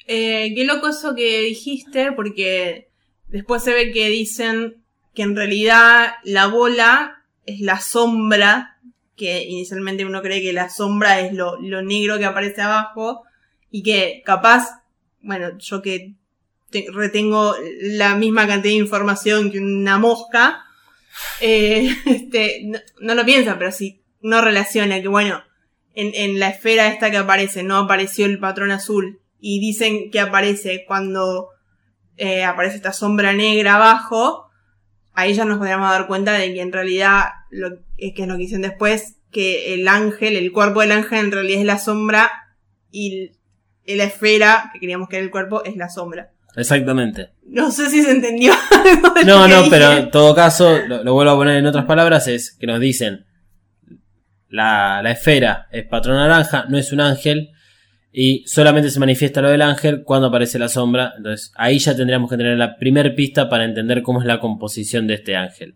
[0.07, 2.89] eh, qué loco eso que dijiste, porque
[3.29, 4.86] después se ve que dicen
[5.17, 8.79] que en realidad la bola es la sombra,
[9.17, 13.23] que inicialmente uno cree que la sombra es lo, negro que aparece abajo,
[13.71, 14.83] y que capaz,
[15.23, 16.15] bueno, yo que
[16.71, 20.63] te- retengo la misma cantidad de información que una mosca,
[21.41, 25.43] eh, este, no, lo piensa, pero si no relaciona que, bueno,
[25.95, 30.21] en, en la esfera esta que aparece no apareció el patrón azul y dicen que
[30.21, 31.49] aparece cuando
[32.19, 34.46] eh, aparece esta sombra negra abajo,
[35.17, 38.35] ahí ya nos podríamos dar cuenta de que en realidad, lo, es que es lo
[38.35, 42.31] que dicen después, que el ángel, el cuerpo del ángel en realidad es la sombra
[42.93, 43.33] y
[43.87, 46.31] la esfera, que creíamos que era el cuerpo, es la sombra.
[46.55, 47.31] Exactamente.
[47.45, 48.53] No sé si se entendió.
[48.71, 49.71] algo de No, no, dije.
[49.71, 52.81] pero en todo caso, lo, lo vuelvo a poner en otras palabras, es que nos
[52.81, 53.27] dicen,
[54.49, 57.51] la, la esfera es patrón naranja, no es un ángel,
[58.19, 62.31] y solamente se manifiesta lo del ángel cuando aparece la sombra, entonces ahí ya tendríamos
[62.31, 65.75] que tener la primer pista para entender cómo es la composición de este ángel.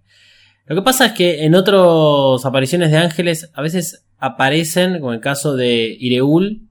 [0.64, 5.20] Lo que pasa es que en otras apariciones de ángeles a veces aparecen, como el
[5.20, 6.62] caso de Ireul,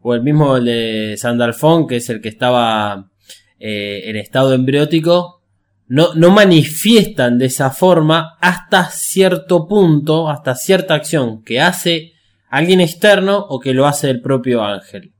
[0.00, 3.10] o el mismo de Sandalfon, que es el que estaba
[3.58, 5.42] eh, en estado embriótico,
[5.88, 12.12] no, no manifiestan de esa forma hasta cierto punto, hasta cierta acción que hace
[12.48, 15.12] alguien externo o que lo hace el propio ángel.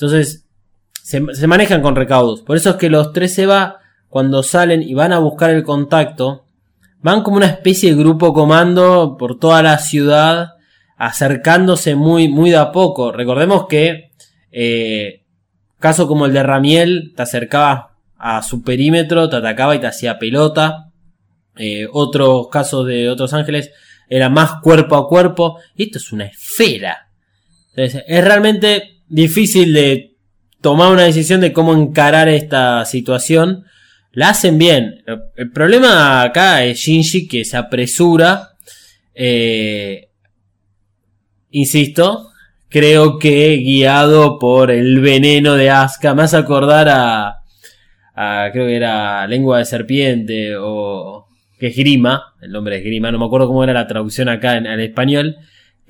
[0.00, 0.46] Entonces,
[1.02, 2.40] se, manejan con recaudos.
[2.40, 6.46] Por eso es que los tres Eva, cuando salen y van a buscar el contacto,
[7.02, 10.52] van como una especie de grupo comando por toda la ciudad,
[10.96, 13.12] acercándose muy, muy de a poco.
[13.12, 14.12] Recordemos que,
[14.50, 15.22] eh,
[15.78, 20.18] caso como el de Ramiel, te acercabas a su perímetro, te atacaba y te hacía
[20.18, 20.92] pelota.
[21.58, 23.70] Eh, otros casos de otros ángeles
[24.08, 25.58] era más cuerpo a cuerpo.
[25.76, 27.10] Esto es una esfera.
[27.74, 30.16] Entonces, es realmente difícil de
[30.62, 33.64] tomar una decisión de cómo encarar esta situación.
[34.12, 35.04] La hacen bien.
[35.36, 38.48] El problema acá es Shinji que se apresura.
[39.14, 40.08] eh,
[41.50, 42.30] insisto,
[42.68, 46.14] creo que guiado por el veneno de Asuka.
[46.14, 47.40] Me hace acordar a,
[48.52, 51.26] creo que era lengua de serpiente o
[51.58, 54.56] que es grima, el nombre es grima, no me acuerdo cómo era la traducción acá
[54.56, 55.36] en, al español,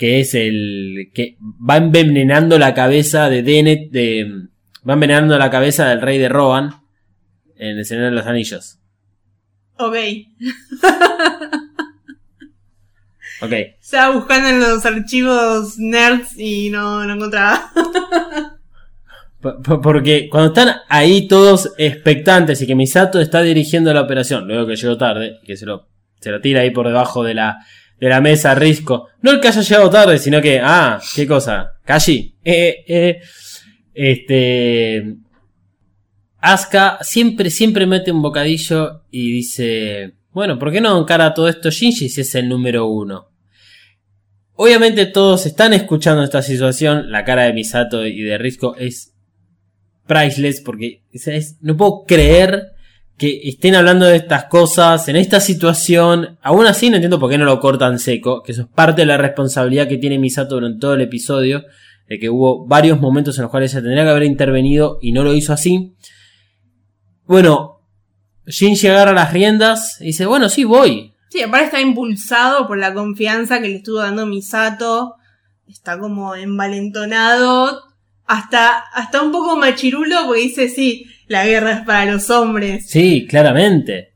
[0.00, 4.46] que es el que va envenenando la cabeza de Dennet, de,
[4.88, 6.70] va envenenando la cabeza del rey de Rohan
[7.54, 8.78] en el Señor de los Anillos.
[9.76, 9.96] Ok.
[13.42, 13.52] Ok.
[13.80, 17.72] Estaba buscando en los archivos nerds y no, no encontraba.
[19.40, 24.76] Porque cuando están ahí todos expectantes y que Misato está dirigiendo la operación, luego que
[24.76, 25.88] llegó tarde, que se lo,
[26.20, 27.64] se lo tira ahí por debajo de la,
[28.00, 29.08] de la mesa Risco.
[29.22, 32.34] No el que haya llegado tarde, sino que, ah, qué cosa, Kashi.
[32.44, 33.20] Eh, eh,
[33.94, 35.16] este.
[36.38, 41.70] Asuka siempre, siempre mete un bocadillo y dice, bueno, ¿por qué no encara todo esto
[41.70, 43.26] Shinji si es el número uno?
[44.54, 49.14] Obviamente todos están escuchando esta situación, la cara de Misato y de Risco es
[50.06, 52.70] priceless porque es- no puedo creer
[53.20, 56.38] que estén hablando de estas cosas en esta situación.
[56.40, 59.06] Aún así no entiendo por qué no lo cortan seco, que eso es parte de
[59.06, 61.64] la responsabilidad que tiene Misato durante todo el episodio,
[62.08, 65.22] de que hubo varios momentos en los cuales ella tendría que haber intervenido y no
[65.22, 65.94] lo hizo así.
[67.26, 67.82] Bueno,
[68.46, 71.12] Shinji agarra las riendas y dice, bueno, sí, voy.
[71.28, 75.16] Sí, aparte está impulsado por la confianza que le estuvo dando Misato.
[75.68, 77.82] Está como envalentonado.
[78.24, 82.90] Hasta, hasta un poco machirulo porque dice, sí, la guerra es para los hombres.
[82.90, 84.14] Sí, claramente.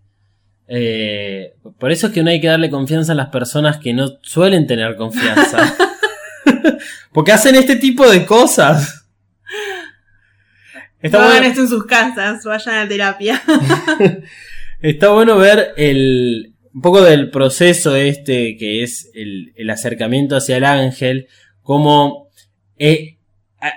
[0.66, 4.18] Eh, por eso es que no hay que darle confianza a las personas que no
[4.20, 5.76] suelen tener confianza.
[7.12, 9.06] Porque hacen este tipo de cosas.
[11.00, 13.40] Está no hagan bueno, esto en sus casas, vayan a terapia.
[14.80, 20.56] está bueno ver el, un poco del proceso este que es el, el acercamiento hacia
[20.56, 21.28] el ángel,
[21.62, 22.28] como
[22.76, 23.13] eh,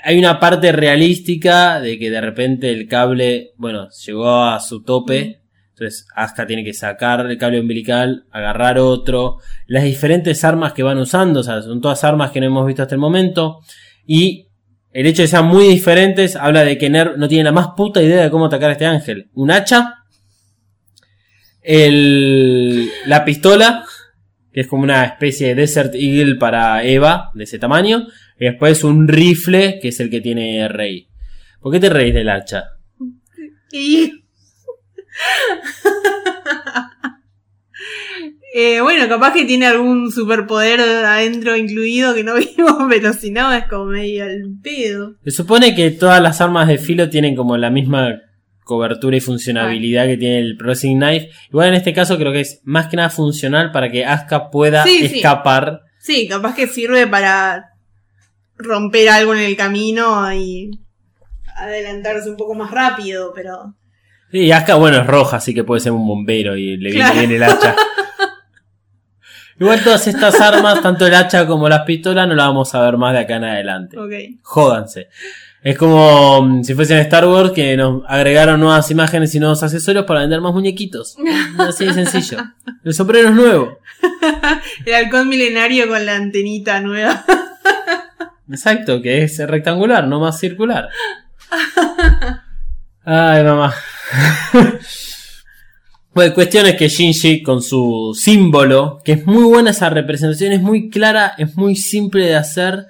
[0.03, 5.41] hay una parte realística de que de repente el cable, bueno, llegó a su tope.
[5.69, 10.97] Entonces Asuka tiene que sacar el cable umbilical, agarrar otro, las diferentes armas que van
[10.97, 13.59] usando, o sea, son todas armas que no hemos visto hasta el momento.
[14.05, 14.47] Y
[14.91, 17.67] el hecho de que sean muy diferentes habla de que Ner no tiene la más
[17.77, 19.29] puta idea de cómo atacar a este ángel.
[19.35, 20.03] Un hacha,
[21.61, 23.85] el, la pistola,
[24.57, 28.07] que es como una especie de Desert Eagle para Eva, de ese tamaño,
[28.39, 31.09] y después un rifle, que es el que tiene Rey.
[31.61, 32.63] ¿Por qué te reís del hacha?
[33.71, 34.11] Y.
[38.59, 43.53] Eh, bueno, capaz que tiene algún superpoder adentro incluido que no vimos, pero si no
[43.53, 45.15] es como medio el pedo.
[45.23, 48.19] Se supone que todas las armas de filo tienen como la misma
[48.67, 51.29] cobertura y funcionabilidad que tiene el Pressing Knife.
[51.49, 54.83] Igual en este caso creo que es más que nada funcional para que Asuka pueda
[54.83, 55.81] Sí, escapar.
[55.99, 57.71] Sí, capaz que sirve para
[58.57, 60.69] romper algo en el camino y
[61.55, 63.73] adelantarse un poco más rápido, pero.
[64.31, 67.19] Sí, Asuka, bueno, es roja, así que puede ser un bombero y le viene Claro.
[67.19, 67.75] bien el hacha.
[69.59, 72.95] Igual todas estas armas, tanto el hacha como las pistolas, no las vamos a ver
[72.97, 73.97] más de acá en adelante.
[73.97, 74.11] Ok.
[74.43, 75.07] Jódanse.
[75.61, 80.05] Es como mm, si fuesen Star Wars que nos agregaron nuevas imágenes y nuevos accesorios
[80.05, 81.17] para vender más muñequitos.
[81.57, 82.37] Así de sencillo.
[82.83, 83.79] El sombrero es nuevo.
[84.85, 87.25] El halcón milenario con la antenita nueva.
[88.49, 90.89] Exacto, que es rectangular, no más circular.
[93.03, 93.73] Ay, mamá.
[96.13, 100.61] Bueno, cuestión es que Shinji con su símbolo, que es muy buena esa representación, es
[100.61, 102.87] muy clara, es muy simple de hacer.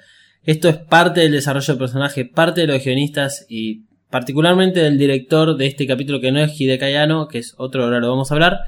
[0.48, 5.54] Esto es parte del desarrollo del personaje, parte de los guionistas y particularmente del director
[5.58, 8.34] de este capítulo que no es Hideki Anno, que es otro, ahora lo vamos a
[8.34, 8.60] hablar,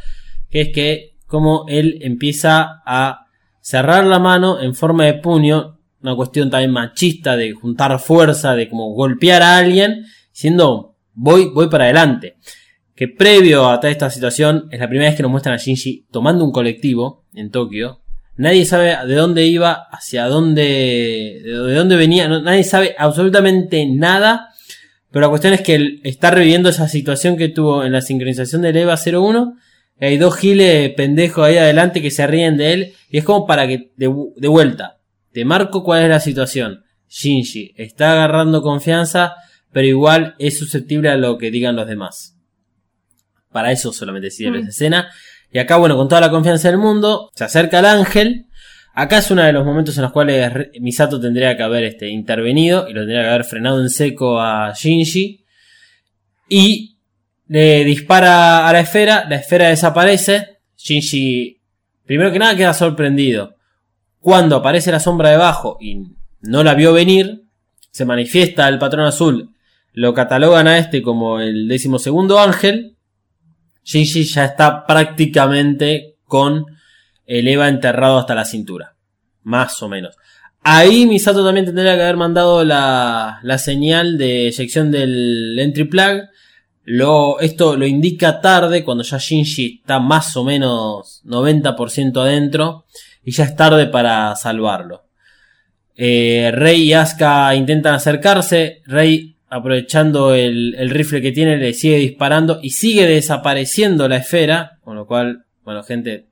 [0.51, 3.29] que es que como él empieza a
[3.63, 8.69] cerrar la mano en forma de puño, una cuestión también machista de juntar fuerza, de
[8.69, 10.05] como golpear a alguien,
[10.35, 12.37] diciendo voy, voy para adelante.
[12.95, 16.09] Que previo a toda esta situación, es la primera vez que nos muestran a Shinji
[16.11, 18.03] tomando un colectivo en Tokio.
[18.41, 24.49] Nadie sabe de dónde iba, hacia dónde, de dónde venía, no- nadie sabe absolutamente nada.
[25.11, 28.63] Pero la cuestión es que él está reviviendo esa situación que tuvo en la sincronización
[28.63, 29.57] del EVA 01.
[30.01, 32.93] y Hay dos giles pendejos ahí adelante que se ríen de él.
[33.11, 34.99] Y es como para que, de, vu- de vuelta,
[35.33, 36.85] te marco cuál es la situación.
[37.09, 39.35] Shinji está agarrando confianza,
[39.73, 42.37] pero igual es susceptible a lo que digan los demás.
[43.53, 44.61] Para eso solamente sirve Mm.
[44.63, 45.11] esa escena.
[45.53, 48.47] Y acá, bueno, con toda la confianza del mundo, se acerca al ángel.
[48.95, 52.89] Acá es uno de los momentos en los cuales Misato tendría que haber este, intervenido
[52.89, 55.45] y lo tendría que haber frenado en seco a Shinji.
[56.49, 56.99] Y
[57.49, 60.59] le dispara a la esfera, la esfera desaparece.
[60.77, 61.61] Shinji,
[62.05, 63.57] primero que nada, queda sorprendido.
[64.21, 66.03] Cuando aparece la sombra debajo y
[66.43, 67.45] no la vio venir,
[67.91, 69.55] se manifiesta el patrón azul.
[69.93, 72.97] Lo catalogan a este como el decimosegundo ángel.
[73.85, 76.67] Shinji ya está prácticamente con
[77.27, 78.95] el Eva enterrado hasta la cintura.
[79.43, 80.17] Más o menos.
[80.63, 86.29] Ahí Misato también tendría que haber mandado la, la señal de eyección del entry plug.
[86.85, 92.87] Lo, esto lo indica tarde, cuando ya Shinji está más o menos 90% adentro.
[93.23, 95.05] Y ya es tarde para salvarlo.
[95.95, 98.83] Eh, Rey y Asuka intentan acercarse.
[98.87, 104.79] Rey, aprovechando el, el rifle que tiene, le sigue disparando y sigue desapareciendo la esfera.
[104.83, 106.29] Con lo cual, bueno, gente,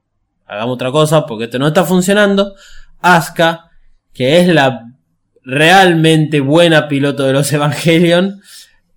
[0.47, 2.55] hagamos otra cosa porque esto no está funcionando.
[3.01, 3.71] Asuka,
[4.15, 4.95] que es la
[5.43, 8.41] realmente buena piloto de los Evangelion,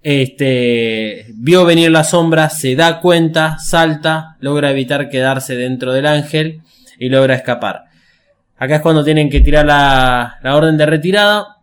[0.03, 6.61] este, vio venir la sombra, se da cuenta, salta, logra evitar quedarse dentro del ángel
[6.99, 7.85] y logra escapar.
[8.57, 11.57] Acá es cuando tienen que tirar la, la orden de retirada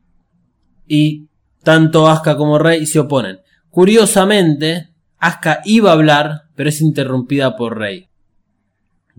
[0.88, 1.27] y
[1.68, 3.40] tanto Asuka como Rey se oponen.
[3.68, 4.88] Curiosamente,
[5.18, 8.08] Asuka iba a hablar, pero es interrumpida por Rey.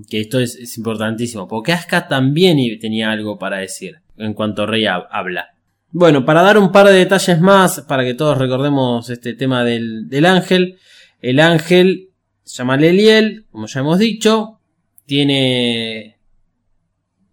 [0.10, 5.06] Que esto es, importantísimo, porque Asuka también tenía algo para decir en cuanto Rey hab-
[5.12, 5.50] habla.
[5.91, 10.10] Bueno, para dar un par de detalles más, para que todos recordemos este tema del,
[10.10, 10.80] del ángel.
[11.22, 12.10] El ángel
[12.43, 14.60] se llama Leliel, como ya hemos dicho.
[15.06, 16.18] Tiene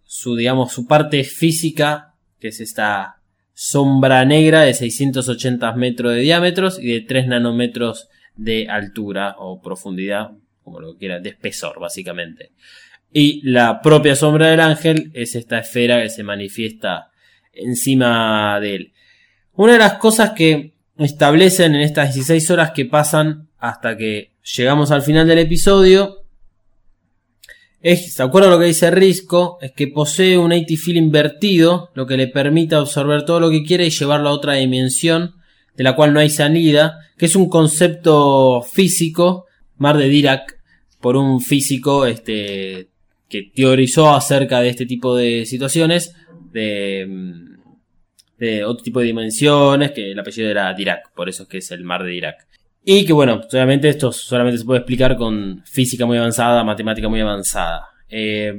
[0.03, 3.16] su, digamos, su parte física, que es esta
[3.59, 10.29] sombra negra de 680 metros de diámetros y de 3 nanómetros de altura o profundidad,
[10.63, 12.51] como lo quiera, de espesor, básicamente.
[13.11, 17.09] Y la propia sombra del ángel es esta esfera que se manifiesta
[17.51, 18.93] encima de él.
[19.53, 24.91] Una de las cosas que establecen en estas 16 horas que pasan hasta que llegamos
[24.91, 26.26] al final del episodio
[27.81, 29.59] es, ¿se acuerdan lo que dice Risco?
[29.61, 33.63] Es que posee un 80 field invertido, lo que le permite absorber todo lo que
[33.63, 35.35] quiere y llevarlo a otra dimensión,
[35.75, 39.45] de la cual no hay salida, que es un concepto físico,
[39.77, 40.57] Mar de Dirac,
[40.99, 42.89] por un físico este,
[43.29, 46.15] que teorizó acerca de este tipo de situaciones,
[46.51, 47.57] de, mm,
[48.39, 51.69] de otro tipo de dimensiones, que el apellido era Dirac, por eso es que es
[51.71, 52.47] el Mar de Dirac.
[52.89, 57.19] Y que bueno, obviamente esto solamente se puede explicar con física muy avanzada, matemática muy
[57.19, 57.85] avanzada.
[58.07, 58.53] Eh,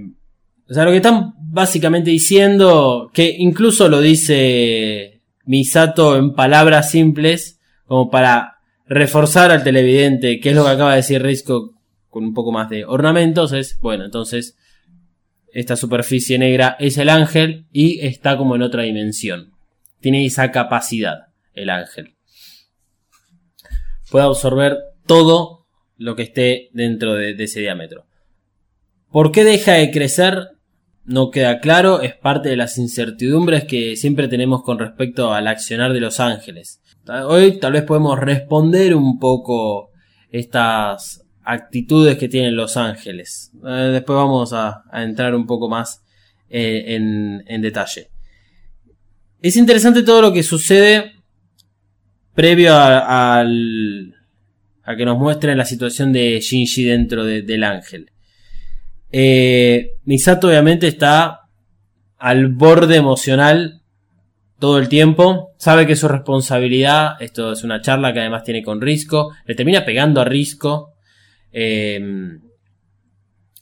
[0.68, 7.58] o sea, lo que están básicamente diciendo, que incluso lo dice Misato en palabras simples,
[7.86, 11.72] como para reforzar al televidente, que es lo que acaba de decir Risco
[12.10, 14.58] con un poco más de ornamentos, es, bueno, entonces,
[15.54, 19.52] esta superficie negra es el ángel y está como en otra dimensión.
[20.00, 22.17] Tiene esa capacidad, el ángel
[24.10, 28.06] puede absorber todo lo que esté dentro de, ese diámetro.
[29.10, 30.48] ¿Por qué deja de crecer?
[31.04, 35.92] No queda claro, es parte de las incertidumbres que siempre tenemos con respecto al accionar
[35.92, 36.80] de los ángeles.
[37.26, 39.90] Hoy tal vez podemos responder un poco
[40.30, 43.50] estas actitudes que tienen los ángeles.
[43.66, 46.02] Eh, después vamos a, entrar un poco más
[46.50, 48.10] eh, en detalle.
[49.40, 51.17] Es interesante todo lo que sucede
[52.38, 58.12] previo a, a que nos muestren la situación de Shinji dentro de- del ángel.
[59.10, 61.40] Eh, Misato obviamente está
[62.18, 63.80] al borde emocional
[64.60, 65.50] todo el tiempo.
[65.58, 67.20] Sabe que es su responsabilidad.
[67.20, 69.32] Esto es una charla que además tiene con Risco.
[69.44, 70.92] Le termina pegando a Risco.
[71.50, 72.00] Eh,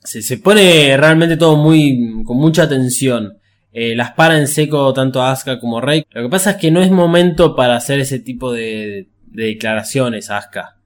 [0.04, 3.38] se, se pone realmente todo muy con mucha tensión.
[3.78, 6.06] Eh, las para en seco tanto a Asuka como Rey.
[6.12, 10.30] Lo que pasa es que no es momento para hacer ese tipo de, de declaraciones
[10.30, 10.78] a Asuka.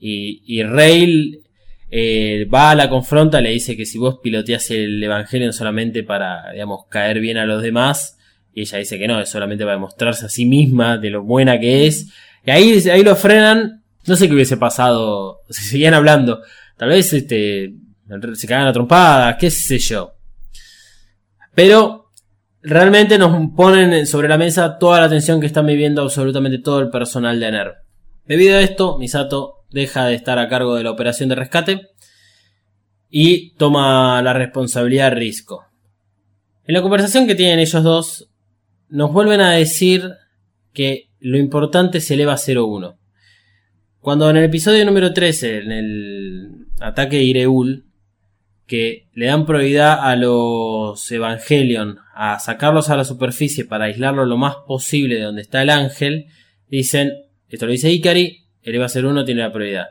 [0.00, 1.40] Y, y Rey
[1.88, 6.50] eh, va a la confronta, le dice que si vos piloteas el Evangelio solamente para,
[6.50, 8.18] digamos, caer bien a los demás,
[8.52, 11.60] y ella dice que no, es solamente para demostrarse a sí misma de lo buena
[11.60, 12.08] que es.
[12.44, 16.42] Y ahí, ahí lo frenan, no sé qué hubiese pasado, si seguían hablando,
[16.76, 17.72] tal vez este,
[18.34, 20.14] se cagan a trompadas, qué sé yo.
[21.54, 22.01] Pero
[22.62, 26.90] realmente nos ponen sobre la mesa toda la atención que están viviendo absolutamente todo el
[26.90, 27.74] personal de NERV.
[28.26, 31.88] Debido a esto, Misato deja de estar a cargo de la operación de rescate
[33.10, 35.66] y toma la responsabilidad Risco.
[36.64, 38.28] En la conversación que tienen ellos dos,
[38.88, 40.12] nos vuelven a decir
[40.72, 42.96] que lo importante se eleva a 0-1.
[44.00, 47.84] Cuando en el episodio número 13, en el ataque de Ireul,
[48.66, 54.36] que le dan prioridad a los Evangelion a sacarlos a la superficie para aislarlos lo
[54.36, 56.26] más posible de donde está el ángel,
[56.68, 57.12] dicen,
[57.48, 59.86] esto lo dice Ikari, el EVA 01 tiene la prioridad.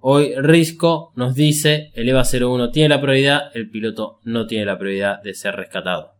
[0.00, 4.78] Hoy Risco nos dice, el EVA 01 tiene la prioridad, el piloto no tiene la
[4.78, 6.14] prioridad de ser rescatado.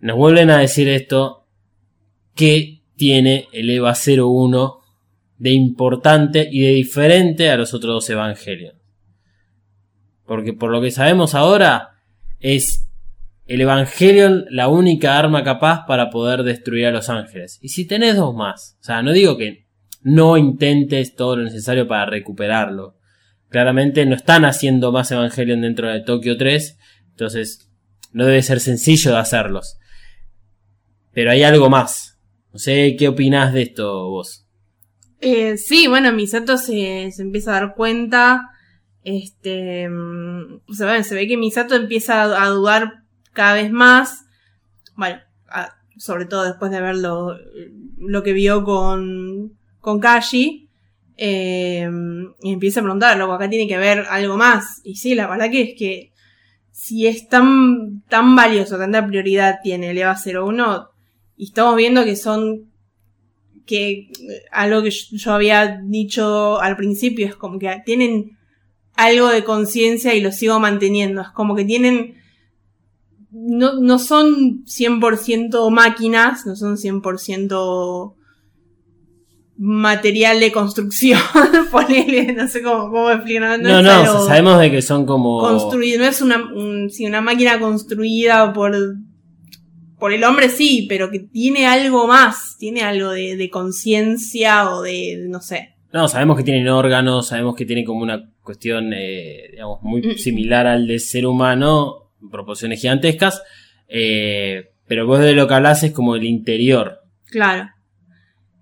[0.00, 1.46] Nos vuelven a decir esto,
[2.34, 4.80] que tiene el EVA 01
[5.38, 8.74] de importante y de diferente a los otros dos Evangelion.
[10.26, 11.98] Porque por lo que sabemos ahora,
[12.40, 12.83] es
[13.46, 17.58] el Evangelion la única arma capaz para poder destruir a los ángeles.
[17.60, 19.66] Y si tenés dos más, o sea, no digo que
[20.02, 22.96] no intentes todo lo necesario para recuperarlo.
[23.48, 26.78] Claramente no están haciendo más Evangelion dentro de Tokio 3,
[27.10, 27.70] entonces
[28.12, 29.78] no debe ser sencillo de hacerlos.
[31.12, 32.18] Pero hay algo más.
[32.52, 34.46] No sé qué opinás de esto vos.
[35.20, 38.50] Eh, sí, bueno, Misato se, se empieza a dar cuenta.
[39.04, 39.88] Este.
[39.88, 43.03] mm, Se ve, que Misato empieza a dudar
[43.34, 44.24] cada vez más.
[44.96, 45.20] Bueno,
[45.98, 50.70] sobre todo después de ver lo, que vio con, con Kashi.
[51.16, 51.88] Eh,
[52.42, 54.80] empieza a preguntar, loco, acá tiene que haber algo más.
[54.82, 56.12] Y sí, la verdad que es que
[56.70, 60.88] si es tan, tan valioso, tanta prioridad tiene el EVA 01,
[61.36, 62.70] y estamos viendo que son
[63.66, 64.08] que
[64.52, 68.36] algo que yo había dicho al principio es como que tienen
[68.94, 71.22] algo de conciencia y lo sigo manteniendo.
[71.22, 72.22] Es como que tienen.
[73.46, 78.14] No, no son 100% máquinas, no son 100%
[79.56, 81.20] material de construcción.
[81.70, 83.60] Ponele, no sé cómo, cómo explicar.
[83.60, 85.40] No, no, sabemos de que son como...
[85.40, 88.74] construido, no es una, un- sí, una máquina construida por,
[89.98, 94.82] por el hombre, sí, pero que tiene algo más, tiene algo de, de conciencia o
[94.82, 95.70] de, no sé.
[95.92, 100.16] No, sabemos que tienen órganos, sabemos que tienen como una cuestión, eh, digamos, muy Mm.
[100.18, 103.42] similar al del ser humano, proporciones gigantescas,
[103.88, 107.00] eh, pero vos de lo que hablas es como el interior.
[107.30, 107.70] Claro.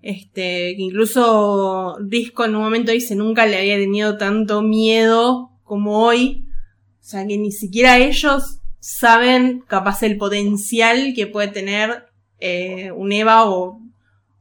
[0.01, 6.45] Este, incluso Risco en un momento dice nunca le había tenido tanto miedo como hoy.
[6.99, 12.05] O sea que ni siquiera ellos saben capaz el potencial que puede tener
[12.39, 13.79] eh, un Eva o,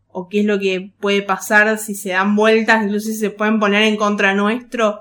[0.09, 3.61] o qué es lo que puede pasar si se dan vueltas, incluso si se pueden
[3.61, 5.01] poner en contra nuestro.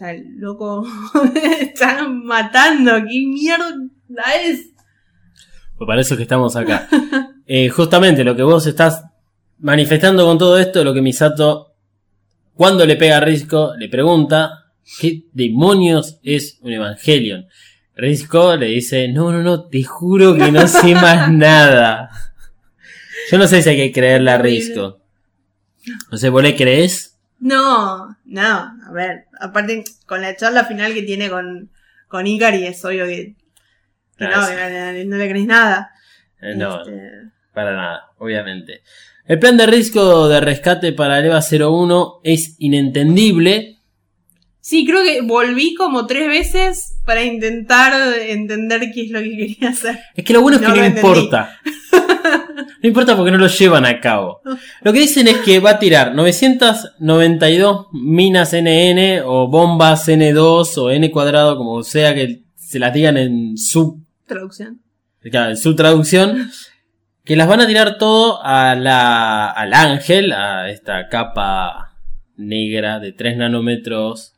[0.00, 0.82] Sea, el loco
[1.60, 3.74] están matando, ¿qué mierda
[4.42, 4.70] es?
[5.76, 6.88] Pues para eso es que estamos acá.
[7.52, 9.02] Eh, justamente lo que vos estás
[9.58, 11.74] manifestando con todo esto, lo que Misato,
[12.54, 14.70] cuando le pega a Risco, le pregunta,
[15.00, 17.48] ¿qué demonios es un Evangelion?
[17.96, 22.08] Risco le dice, no, no, no, te juro que no sé más nada.
[23.32, 25.00] Yo no sé si hay que creerle a Risco.
[26.12, 27.09] No sé, ¿vos le crees?
[27.40, 31.70] No, no, a ver, aparte con la charla final que tiene con,
[32.06, 33.34] con Ikari es obvio que,
[34.18, 35.90] que no, Ah, que no, no le crees nada.
[36.42, 37.00] Eh, no, Este,
[37.54, 38.82] para nada, obviamente.
[39.26, 43.78] El plan de Risco de rescate para el EVA 01 es inentendible.
[44.60, 49.70] Sí, creo que volví como tres veces para intentar entender qué es lo que quería
[49.70, 49.98] hacer.
[50.14, 51.08] Es que lo bueno es No que no, entendí.
[51.08, 51.58] importa.
[52.82, 54.40] No importa porque no lo llevan a cabo.
[54.82, 60.90] Lo que dicen es que va a tirar 992 minas NN o bombas N2 o
[60.90, 64.80] N cuadrado, como sea que se las digan en su, Traducción.
[65.22, 66.50] claro, en su traducción.
[67.24, 71.96] Que las van a tirar todo a la, al ángel, a esta capa
[72.36, 74.34] negra de 3 nanómetros,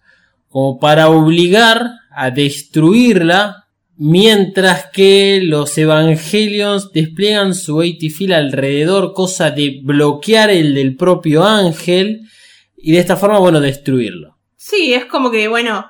[0.49, 3.62] como para obligar a destruirla
[3.97, 12.23] Mientras que los Evangelions despliegan su AT-Fil alrededor, cosa de bloquear el del propio ángel
[12.77, 14.39] y de esta forma, bueno, destruirlo.
[14.57, 15.87] Sí, es como que, bueno,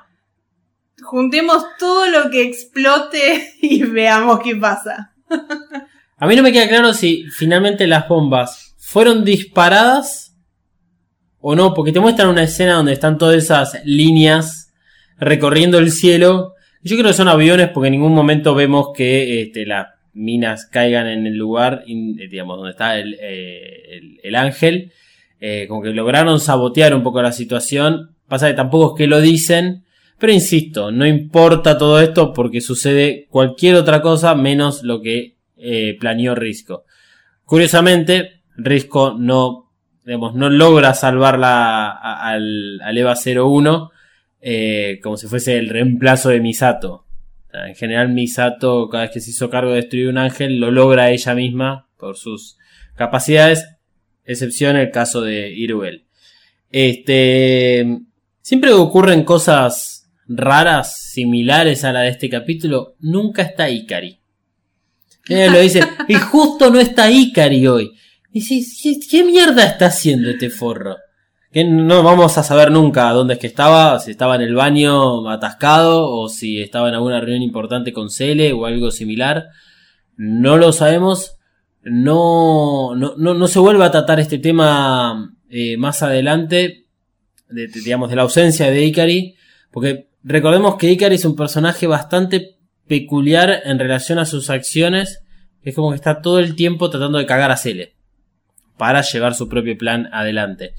[1.01, 5.13] juntemos todo lo que explote y veamos qué pasa.
[6.17, 10.35] A mí no me queda claro si finalmente las bombas fueron disparadas
[11.39, 14.71] o no, porque te muestran una escena donde están todas esas líneas
[15.17, 16.52] recorriendo el cielo.
[16.83, 21.07] Yo creo que son aviones porque en ningún momento vemos que este, las minas caigan
[21.07, 24.91] en el lugar, eh, digamos, donde está el, eh, el- el ángel.
[25.39, 28.15] Eh, como que lograron sabotear un poco la situación.
[28.27, 29.83] Pasa que tampoco es que lo dicen.
[30.19, 35.97] Pero insisto, no importa todo esto porque sucede cualquier otra cosa menos lo que eh,
[35.99, 36.83] planeó Risco.
[37.45, 39.71] Curiosamente, Risco no,
[40.05, 43.91] digamos, no logra salvarla a- al, al EVA 01
[44.45, 47.05] eh, como si fuese el reemplazo de Misato.
[47.53, 51.11] En general, Misato, cada vez que se hizo cargo de destruir un ángel, lo logra
[51.11, 52.57] ella misma por sus
[52.95, 53.65] capacidades,
[54.25, 56.05] excepción el caso de Iruel.
[56.71, 57.99] Este,
[58.41, 64.19] siempre ocurren cosas raras, similares a la de este capítulo, nunca está Ikari.
[65.29, 67.91] Lo dice, y justo no está Ikari hoy.
[68.33, 70.97] Y dices, ¿qué, qué mierda está haciendo este forro?
[71.53, 75.29] Que no vamos a saber nunca dónde es que estaba, si estaba en el baño
[75.29, 79.45] atascado o si estaba en alguna reunión importante con Cele o algo similar.
[80.17, 81.37] No lo sabemos.
[81.83, 86.85] No, no, no, no se vuelve a tratar este tema eh, más adelante,
[87.49, 89.35] de, de- digamos, de la ausencia de Ikari,
[89.69, 95.21] porque recordemos que Ikari es un personaje bastante peculiar en relación a sus acciones,
[95.61, 97.95] es como que está todo el tiempo tratando de cagar a Cele
[98.77, 100.73] para llevar su propio plan adelante.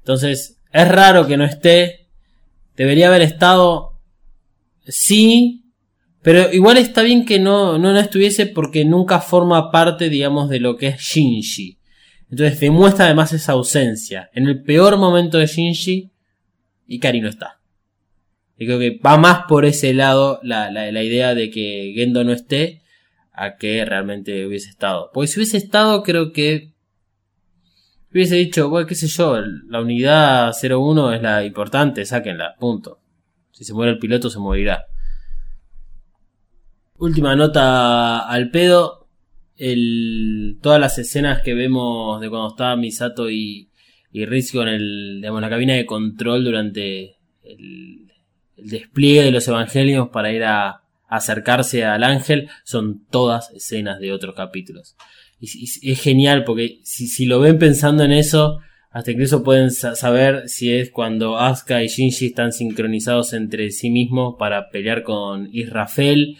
[0.00, 2.08] Entonces, es raro que no esté.
[2.76, 4.00] Debería haber estado.
[4.86, 5.64] Sí.
[6.22, 10.76] Pero igual está bien que no, no, estuviese porque nunca forma parte, digamos, de lo
[10.76, 11.78] que es Shinji.
[12.30, 14.30] Entonces demuestra además esa ausencia.
[14.34, 16.10] En el peor momento de Shinji,
[16.86, 17.60] Ikari no está.
[18.58, 22.22] Y creo que va más por ese lado la, la, la idea de que Gendo
[22.22, 22.82] no esté
[23.32, 25.10] a que realmente hubiese estado.
[25.14, 26.74] Porque si hubiese estado, creo que
[28.12, 33.00] hubiese dicho, bueno, qué sé yo, la unidad 01 es la importante, sáquenla, punto.
[33.52, 34.86] Si se muere el piloto, se morirá.
[36.96, 39.08] Última nota al pedo.
[40.62, 43.70] Todas las escenas que vemos de cuando estaba Misato y,
[44.10, 48.10] y Rizzo en el, digamos, la cabina de control durante el,
[48.62, 54.34] despliegue de los evangelios para ir a acercarse al ángel son todas escenas de otros
[54.34, 54.96] capítulos.
[55.40, 58.58] Y, es genial porque si, lo ven pensando en eso,
[58.90, 63.90] hasta incluso pueden sa- saber si es cuando Asuka y Shinji están sincronizados entre sí
[63.90, 66.36] mismos para pelear con Israfel.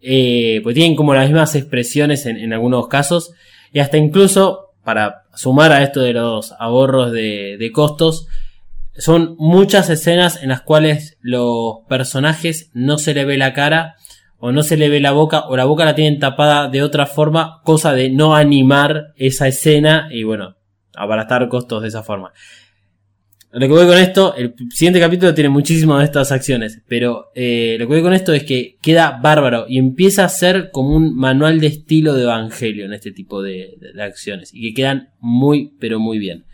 [0.00, 3.32] Eh, pues tienen como las mismas expresiones en, en algunos casos.
[3.72, 8.26] Y hasta incluso, para sumar a esto de los ahorros de, de costos,
[8.96, 13.96] son muchas escenas en las cuales los personajes no se le ve la cara
[14.38, 17.06] o no se le ve la boca o la boca la tienen tapada de otra
[17.06, 20.56] forma, cosa de no animar esa escena y bueno,
[20.94, 22.32] abaratar costos de esa forma.
[23.50, 27.76] Lo que voy con esto, el siguiente capítulo tiene muchísimas de estas acciones, pero eh,
[27.78, 31.16] lo que voy con esto es que queda bárbaro y empieza a ser como un
[31.16, 35.08] manual de estilo de Evangelio en este tipo de, de- de acciones y que quedan
[35.18, 36.44] muy, pero muy bien.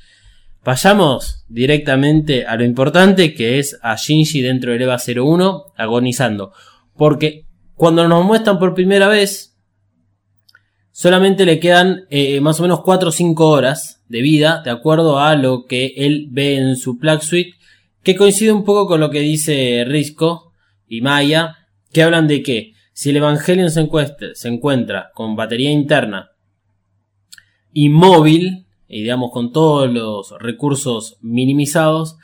[0.64, 6.52] Vayamos directamente a lo importante que es a Shinji dentro del EVA 01 agonizando.
[6.96, 7.44] Porque
[7.84, 9.58] cuando nos muestran por primera vez,
[10.90, 15.18] solamente le quedan eh, más o menos 4 o 5 horas de vida, de acuerdo
[15.18, 17.58] a lo que él ve en su Plug Suite,
[18.02, 20.54] que coincide un poco con lo que dice Risco
[20.88, 21.58] y Maya,
[21.92, 23.86] que hablan de que si el Evangelion se
[24.32, 26.30] se encuentra con batería interna
[27.70, 32.16] y móvil, y digamos con todos los recursos minimizados,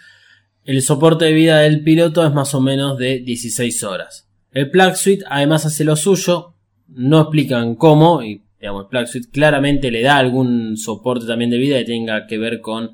[0.65, 4.30] el soporte de vida del piloto es más o menos de 16 horas.
[4.53, 6.55] El Plug Suite además hace lo suyo,
[6.89, 11.59] no explican cómo, y digamos, el Plug Suite claramente le da algún soporte también de
[11.59, 12.91] vida que tenga que ver con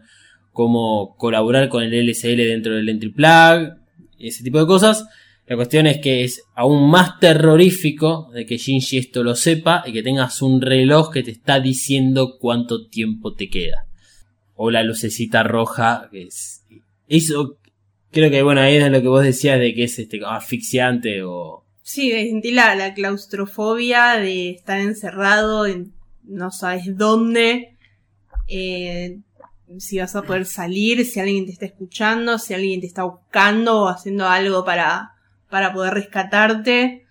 [0.53, 3.77] cómo colaborar con el LSL dentro del Entry Plug,
[4.19, 5.07] ese tipo de cosas.
[5.47, 9.93] La cuestión es que es aún más terrorífico de que Shinji esto lo sepa y
[9.93, 13.87] que tengas un reloj que te está diciendo cuánto tiempo te queda.
[14.55, 16.65] O la lucecita roja, es.
[17.07, 17.59] Eso
[18.17, 21.65] creo que bueno, ahí es lo que vos decías de que es este asfixiante o.
[21.83, 25.93] Sí, de sentir la, la claustrofobia de estar encerrado en
[26.25, 27.77] no sabes dónde,
[28.49, 29.19] eh,
[29.79, 33.83] si vas a poder salir, si alguien te está escuchando, si alguien te está buscando
[33.83, 35.13] o haciendo algo para,
[35.51, 37.05] para poder rescatarte,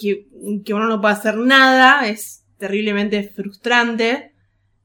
[0.00, 0.26] que,
[0.64, 4.32] que uno no puede hacer nada, es terriblemente frustrante.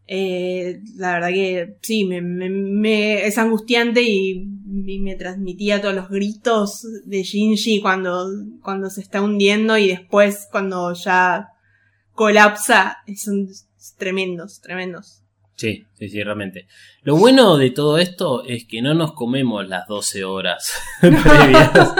[0.07, 5.95] Eh, la verdad que sí, me, me- me- es angustiante y, y me transmitía todos
[5.95, 8.27] los gritos de Shinji cuando,
[8.61, 11.49] cuando se está hundiendo y después cuando ya
[12.13, 12.97] colapsa.
[13.15, 13.47] Son
[13.97, 15.23] tremendos, tremendos.
[15.55, 16.67] Sí, sí, sí, realmente.
[17.01, 21.71] Lo bueno de todo esto es que no nos comemos las 12 horas previas.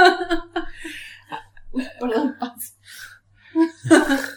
[1.99, 2.35] Perdón,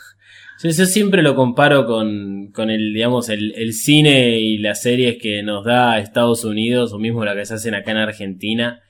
[0.62, 5.16] Yo, yo siempre lo comparo con, con el, digamos, el, el cine y las series
[5.20, 8.80] que nos da Estados Unidos o mismo la que se hacen acá en Argentina.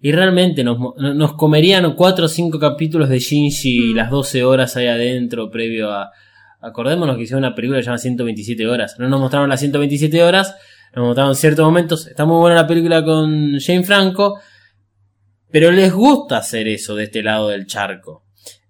[0.00, 3.96] Y realmente nos, nos comerían cuatro o cinco capítulos de Shinji y Mm.
[3.96, 6.10] las 12 horas ahí adentro previo a...
[6.60, 8.96] Acordémonos que hicieron una película que se llama 127 horas.
[8.98, 10.56] No nos mostraron las 127 horas,
[10.94, 12.06] nos mostraron ciertos momentos.
[12.06, 14.40] Está muy buena la película con Jane Franco,
[15.50, 18.25] pero les gusta hacer eso de este lado del charco.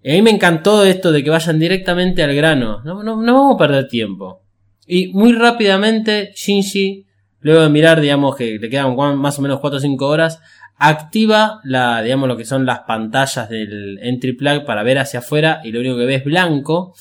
[0.06, 2.80] Y a mí me encantó esto de que vayan directamente al grano.
[2.84, 4.44] No, no, no vamos a perder tiempo.
[4.86, 7.04] Y muy rápidamente, Shinji,
[7.40, 10.38] luego de mirar, digamos que le quedan más o menos 4 o 5 horas,
[10.76, 15.60] activa la, digamos, lo que son las pantallas del entry plug para ver hacia afuera
[15.64, 16.94] y lo único que ve es blanco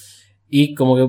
[0.49, 1.07] y como que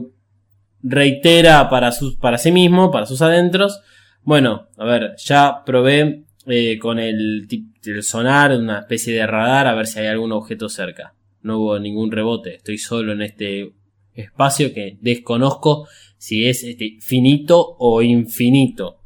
[0.82, 3.80] reitera para, sí mismo, para sus adentros.
[4.20, 7.48] Bueno, a ver, ya probé eh, con el,
[7.86, 11.15] el sonar, una especie de radar, a ver si hay algún objeto cerca.
[11.46, 13.72] No hubo ningún rebote, estoy solo en este
[14.14, 15.86] espacio que desconozco
[16.18, 18.98] si es este, finito o infinito.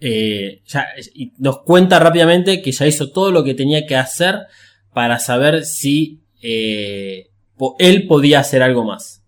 [0.00, 4.36] Eh, ya, y nos cuenta rápidamente que ya hizo todo lo que tenía que hacer
[4.92, 7.28] para saber si eh,
[7.78, 9.22] él podía hacer algo más.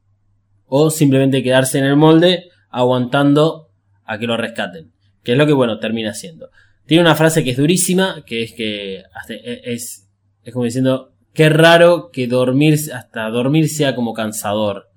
[0.67, 3.69] O simplemente quedarse en el molde aguantando
[4.05, 4.93] a que lo rescaten.
[5.23, 6.51] Que es lo que, bueno, termina haciendo.
[6.87, 10.09] Tiene una frase que es durísima, que es que hasta- e- es,
[10.43, 14.89] es como diciendo, qué raro que dormir, hasta dormir sea como cansador.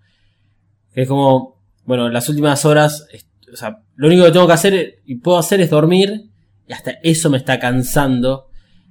[0.94, 3.08] Es como, bueno, en las últimas horas,
[3.52, 6.30] o sea, lo único que tengo que hacer y puedo hacer es dormir,
[6.68, 8.48] y hasta eso me está cansando,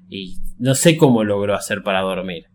[0.08, 2.46] y no sé cómo logró hacer para dormir.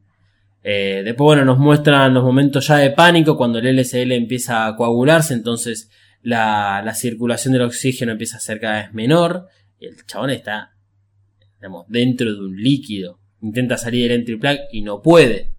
[0.64, 4.76] Eh, después, bueno, nos muestran los momentos ya de pánico cuando el LSL empieza a
[4.76, 5.90] coagularse, entonces
[6.22, 9.48] la, la circulación del oxígeno empieza a ser cada vez menor,
[9.80, 10.76] y el chabón está,
[11.60, 13.20] digamos, dentro de un líquido.
[13.42, 15.54] Intenta salir del entry plug y no puede.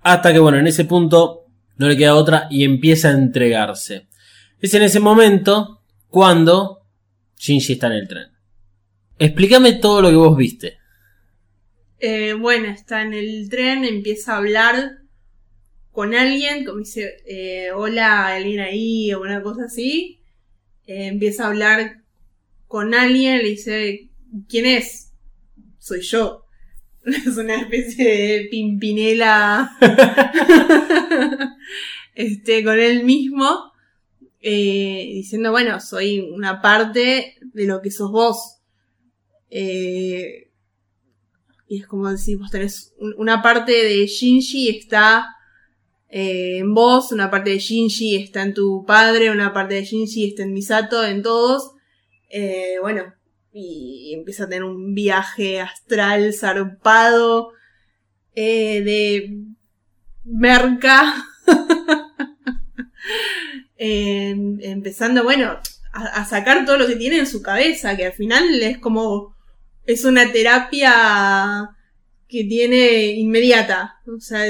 [0.00, 1.46] Hasta que, bueno, en ese punto
[1.76, 4.06] no le queda otra y empieza a entregarse.
[4.60, 6.82] Es en ese momento cuando
[7.38, 8.28] Shinji está en el tren.
[9.18, 10.78] Explícame todo lo que vos viste.
[11.98, 14.98] Eh, bueno, está en el tren, empieza a hablar
[15.92, 20.20] con alguien, como dice, eh, hola, alguien ahí, o una cosa así.
[20.86, 22.02] Eh, empieza a hablar
[22.68, 24.08] con alguien, le dice,
[24.48, 25.12] ¿quién es?
[25.78, 26.45] Soy yo.
[27.26, 29.70] Es una especie de pimpinela
[32.14, 33.72] este, con él mismo,
[34.40, 38.58] eh, diciendo, bueno, soy una parte de lo que sos vos.
[39.50, 40.50] Eh,
[41.68, 45.28] y es como decir, vos tenés un- una parte de Shinji está
[46.08, 50.28] eh, en vos, una parte de Shinji está en tu padre, una parte de Shinji
[50.28, 51.72] está en Misato, en todos.
[52.30, 53.12] Eh, bueno,
[53.58, 57.52] y empieza a tener un viaje astral zarpado
[58.34, 59.38] eh, de
[60.24, 61.14] merca.
[63.78, 65.58] En- empezando, bueno,
[65.92, 69.36] a, sacar todo lo que tiene en su cabeza, que al final es como,
[69.84, 71.70] es una terapia
[72.26, 73.96] que tiene inmediata.
[74.06, 74.44] O sea,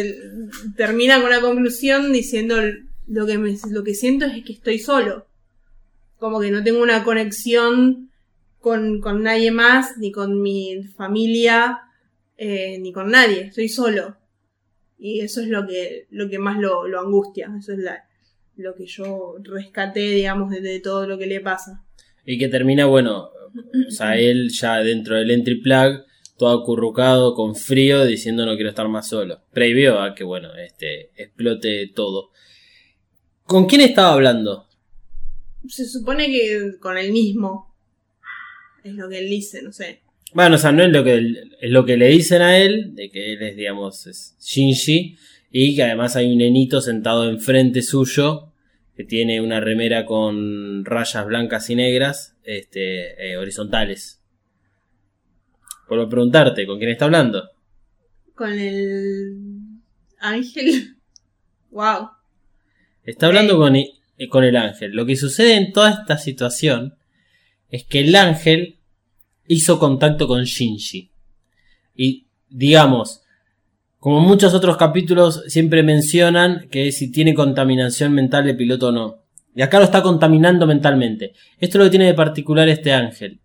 [0.77, 2.57] termina con la conclusión diciendo
[3.09, 5.27] lo que, lo que siento es que estoy solo.
[6.19, 8.11] Como que no tengo una conexión
[8.67, 11.83] con, con nadie más, ni con mi familia,
[12.37, 13.43] eh, ni con nadie.
[13.43, 14.17] Estoy solo.
[14.99, 17.49] Y eso es lo que, lo que más lo, lo angustia.
[17.57, 18.09] Eso es la,
[18.57, 21.85] lo que yo rescaté, digamos, de, de todo lo que le pasa.
[22.25, 23.31] Y que termina, bueno,
[23.87, 26.05] o sea, él ya dentro del entry plug,
[26.37, 29.43] todo acurrucado, con frío, diciendo no quiero estar más solo.
[29.53, 32.33] Previo a que, bueno, este, explote todo.
[33.45, 34.67] ¿Con quién estaba hablando?
[35.69, 37.76] Se supone que con el mismo.
[38.87, 40.01] Es lo que él dice, no sé.
[40.33, 41.19] Bueno, o sea, no es lo que,
[41.61, 45.17] es lo que le dicen a él, de que él es, digamos, es Shinji,
[45.51, 48.53] y que además hay un nenito sentado enfrente suyo,
[48.97, 54.23] que tiene una remera con rayas blancas y negras, este, eh, horizontales.
[55.89, 57.51] Vuelvo a preguntarte, ¿con quién está hablando?
[58.35, 59.37] Con el
[60.21, 60.93] ángel.
[61.69, 62.09] Wow.
[63.05, 63.91] Está hablando con, eh,
[64.31, 64.93] con el ángel.
[64.93, 66.95] Lo que sucede en toda esta situación
[67.71, 68.77] es que el ángel
[69.49, 71.11] hizo contacto con Shinji.
[71.95, 73.23] Y digamos,
[73.99, 79.23] como muchos otros capítulos siempre mencionan que si tiene contaminación mental el piloto o no.
[79.55, 81.33] Y acá lo está contaminando mentalmente.
[81.59, 83.41] Esto es lo que tiene de particular este ángel.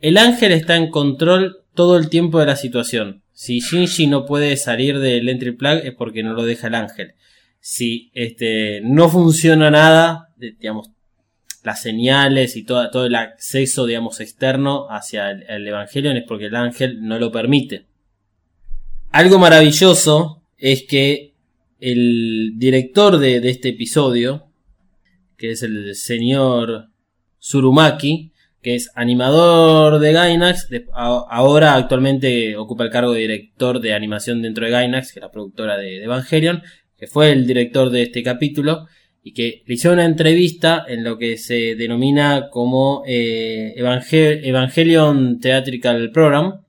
[0.00, 3.22] El ángel está en control todo el tiempo de la situación.
[3.32, 7.14] Si Shinji no puede salir del entry plug es porque no lo deja el ángel.
[7.60, 10.90] Si este, no funciona nada, digamos,
[11.62, 16.46] las señales y toda- todo el acceso, digamos, externo hacia el, el Evangelion es porque
[16.46, 17.86] el ángel no lo permite.
[19.10, 21.34] Algo maravilloso es que
[21.80, 24.46] el director de, de este episodio,
[25.36, 26.88] que es el señor
[27.38, 28.32] Surumaki,
[28.62, 34.66] que es animador de Gainax, ahora actualmente ocupa el cargo de director de animación dentro
[34.66, 36.62] de Gainax, que es la productora de Evangelion,
[36.98, 38.86] que fue el director de este capítulo,
[39.22, 45.40] y que le hizo una entrevista en lo que se denomina como eh, Evangel- Evangelion
[45.40, 46.62] Theatrical Program,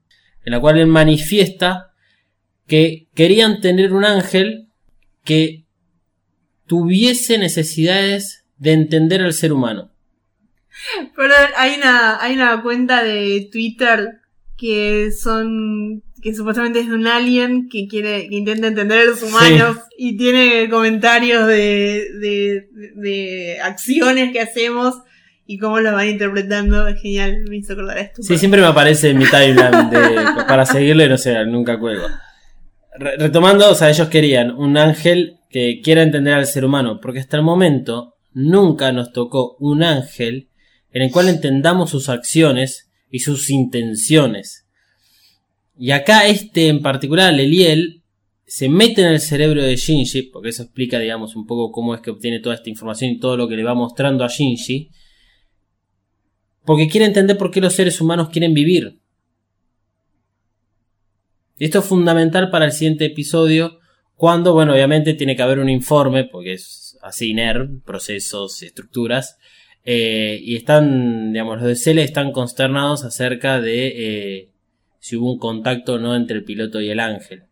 [0.44, 1.92] en la cual él manifiesta
[2.66, 4.68] que querían tener un ángel
[5.24, 5.64] que
[6.66, 9.90] tuviese necesidades de entender al ser humano.
[11.16, 14.20] Pero hay una, hay una cuenta de Twitter
[14.56, 19.22] que son que supuestamente es de un alien que quiere que intenta entender a los
[19.22, 24.94] humanos y tiene comentarios de, de, de acciones que hacemos
[25.46, 29.10] y cómo lo van interpretando es genial me hizo acordar esto Sí, siempre me aparece
[29.10, 32.06] en mi timeline de- para seguirlo y no sé, nunca cuelgo.
[32.98, 37.18] Re- retomando, o sea, ellos querían un ángel que quiera entender al ser humano, porque
[37.20, 40.48] hasta el momento nunca nos tocó un ángel
[40.92, 44.61] en el cual entendamos sus acciones y sus intenciones.
[45.82, 48.04] Y acá este en particular, Eliel,
[48.46, 52.00] se mete en el cerebro de Shinji, porque eso explica, digamos, un poco cómo es
[52.00, 54.92] que obtiene toda esta información y todo lo que le va mostrando a Shinji,
[56.64, 59.00] porque quiere entender por qué los seres humanos quieren vivir.
[61.58, 63.80] Esto es fundamental para el siguiente episodio,
[64.14, 69.36] cuando, bueno, obviamente tiene que haber un informe, porque es así NERV, procesos estructuras,
[69.84, 74.51] eh, y están, digamos, los de Cele están consternados acerca de eh,
[75.02, 77.46] si hubo un contacto no entre el piloto y el ángel.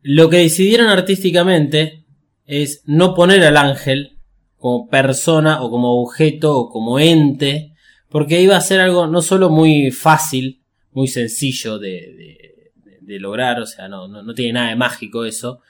[0.00, 2.06] Lo que decidieron artísticamente
[2.46, 4.16] es no poner al ángel
[4.56, 7.74] como persona o como objeto o como ente,
[8.08, 13.86] porque iba a ser algo no solo muy fácil, muy sencillo de, lograr, o sea,
[13.88, 15.60] no tiene nada de mágico eso,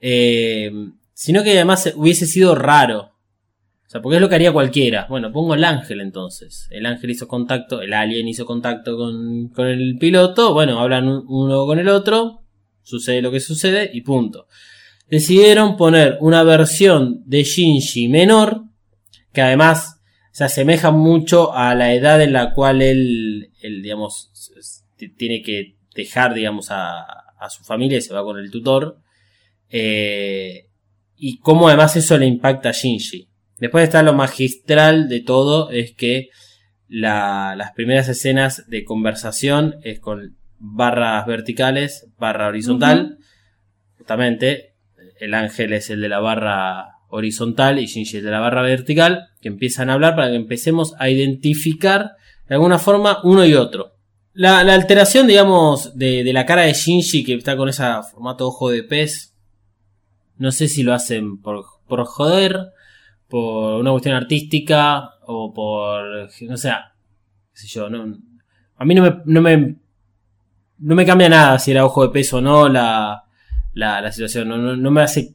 [0.00, 0.70] eh,
[1.14, 3.14] sino que además hubiese sido raro.
[3.88, 5.06] O sea, porque es lo que haría cualquiera.
[5.08, 6.68] Bueno, pongo el ángel entonces.
[6.70, 11.24] El ángel hizo contacto, el alien hizo contacto con, con el piloto, bueno, hablan un-
[11.26, 12.44] uno con el otro,
[12.82, 14.46] sucede lo que sucede y punto
[15.10, 18.64] decidieron poner una versión de Shinji menor,
[19.32, 24.30] que además se asemeja mucho a la edad en la cual él, digamos,
[25.16, 27.00] tiene que dejar, digamos, a,
[27.40, 28.98] a su familia y se va con el tutor.
[29.70, 30.68] Eh,
[31.16, 33.27] y cómo además eso le impacta a Shinji.
[33.60, 36.28] Después está lo magistral de todo, es que
[36.88, 43.18] la- las primeras escenas de conversación es con barras verticales, barra horizontal.
[43.98, 44.74] Justamente,
[45.20, 49.28] el ángel es el de la barra horizontal y Shinji el de la barra vertical,
[49.40, 52.12] que empiezan a hablar para que empecemos a identificar
[52.48, 53.92] de alguna forma uno y otro.
[54.32, 57.82] La, la alteración, digamos, de, de la cara de Shinji que está con ese
[58.12, 59.34] formato ojo de pez,
[60.36, 62.68] no sé si lo hacen por, por joder,
[63.28, 66.70] por una cuestión artística o por, no sé,
[67.52, 68.16] qué sé yo, no,
[68.76, 69.76] a mí no me, no me,
[70.78, 73.24] no me cambia nada si era ojo de pez o no la,
[73.74, 74.48] la, la situación.
[74.48, 75.34] No, no, no me hace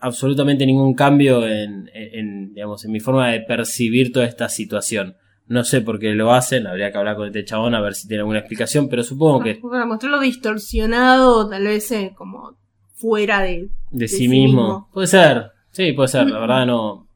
[0.00, 5.16] absolutamente ningún cambio en, en- en, digamos, en mi forma de percibir toda esta situación.
[5.46, 8.06] No sé por qué lo hacen, habría que hablar con este chabón a ver si
[8.06, 12.56] tiene alguna explicación, pero supongo que Para mostrarlo distorsionado, tal vez eh, como
[12.94, 13.50] fuera de...
[13.58, 14.62] de, de sí, sí mismo.
[14.62, 14.88] mismo.
[14.92, 17.07] Puede ser, sí, puede ser, la verdad no,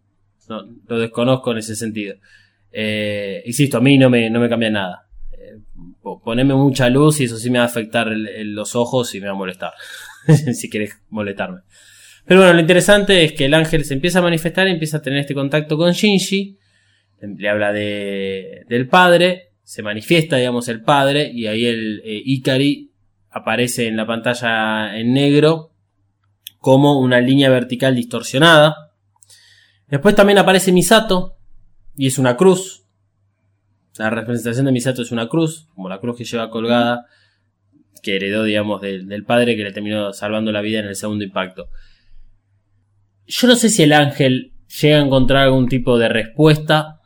[0.48, 2.16] no lo desconozco en ese sentido.
[2.72, 5.06] Eh, insisto, a mí no me, no me cambia nada.
[5.32, 5.58] Eh,
[6.02, 9.26] po- poneme mucha luz y eso sí me va a afectar los ojos y me
[9.26, 9.72] va a molestar.
[10.54, 11.60] si querés molestarme.
[12.24, 15.02] Pero bueno, lo interesante es que el ángel se empieza a manifestar y empieza a
[15.02, 16.56] tener este contacto con Shinji.
[17.20, 22.90] Le habla de, del padre, se manifiesta, digamos, el padre, y ahí el eh, Ikari
[23.30, 25.70] aparece en la pantalla en negro
[26.58, 28.91] como una línea vertical distorsionada.
[29.92, 31.36] Después también aparece Misato,
[31.98, 32.86] y es una cruz.
[33.98, 37.04] La representación de Misato es una cruz, como la cruz que lleva colgada,
[38.02, 41.68] que heredó, digamos, del, padre que le terminó salvando la vida en el segundo impacto.
[43.26, 47.02] Yo no sé si el ángel llega a encontrar algún tipo de respuesta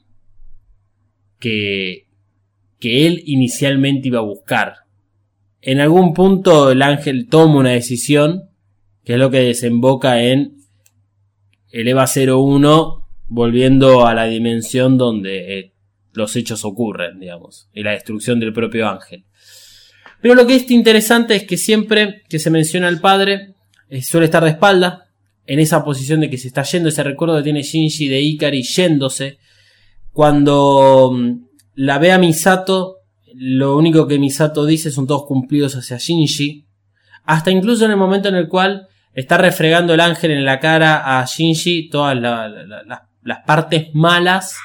[1.40, 2.06] que,
[2.78, 4.74] que él inicialmente iba a buscar.
[5.60, 8.48] En algún punto el ángel toma una decisión,
[9.02, 10.56] que es lo que desemboca en
[11.70, 15.72] el EVA 01 volviendo a la dimensión donde eh,
[16.12, 19.24] los hechos ocurren, digamos, y la destrucción del propio ángel.
[20.20, 23.54] Pero lo que es interesante es que siempre que se menciona al padre,
[23.88, 25.06] eh, suele estar de espalda,
[25.46, 28.62] en esa posición de que se está yendo, ese recuerdo que tiene Shinji de Ikari
[28.62, 29.38] yéndose.
[30.12, 31.46] Cuando mm,
[31.76, 32.96] la ve a Misato,
[33.34, 36.66] lo único que Misato dice son todos cumplidos hacia Shinji.
[37.24, 41.20] Hasta incluso en el momento en el cual está refregando el ángel en la cara
[41.20, 44.56] a Shinji todas la- la- la- las- partes malas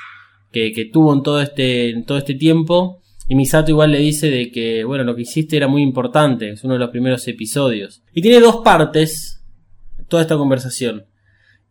[0.51, 3.01] que, que tuvo en todo este, en todo este tiempo.
[3.27, 6.63] Y Misato igual le dice de que, bueno, lo que hiciste era muy importante, es
[6.65, 8.03] uno de los primeros episodios.
[8.13, 9.41] Y tiene dos partes
[10.09, 11.05] toda esta conversación.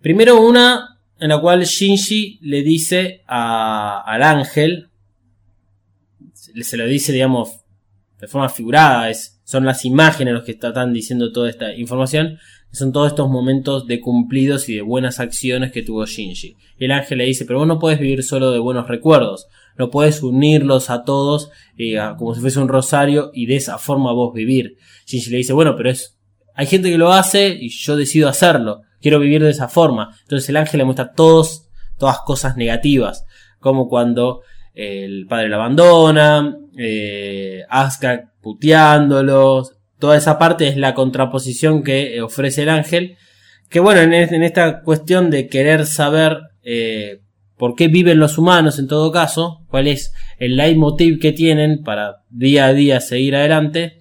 [0.00, 4.88] Primero una en la cual Shinji le dice a- al ángel,
[6.32, 7.60] se lo dice, digamos,
[8.20, 12.38] de forma figurada, es, son las imágenes los que están diciendo toda esta información,
[12.72, 16.56] son todos estos momentos de cumplidos y de buenas acciones que tuvo Shinji.
[16.78, 19.90] Y el ángel le dice, pero vos no podés vivir solo de buenos recuerdos, no
[19.90, 24.32] podés unirlos a todos eh, como si fuese un rosario y de esa forma vos
[24.32, 24.76] vivir.
[25.06, 26.18] Shinji le dice, bueno, pero es,
[26.54, 30.16] hay gente que lo hace y yo decido hacerlo, quiero vivir de esa forma.
[30.22, 31.68] Entonces el ángel le muestra todos,
[31.98, 33.26] todas cosas negativas,
[33.58, 34.42] como cuando
[34.74, 42.16] eh, el padre lo abandona, eh, Asuka puteándolos, toda esa parte es la contraposición que
[42.16, 43.16] eh, ofrece el ángel.
[43.68, 47.20] Que bueno, en, en esta cuestión de querer saber eh,
[47.56, 52.24] por qué viven los humanos en todo caso, cuál es el leitmotiv que tienen para
[52.30, 54.00] día a día seguir adelante,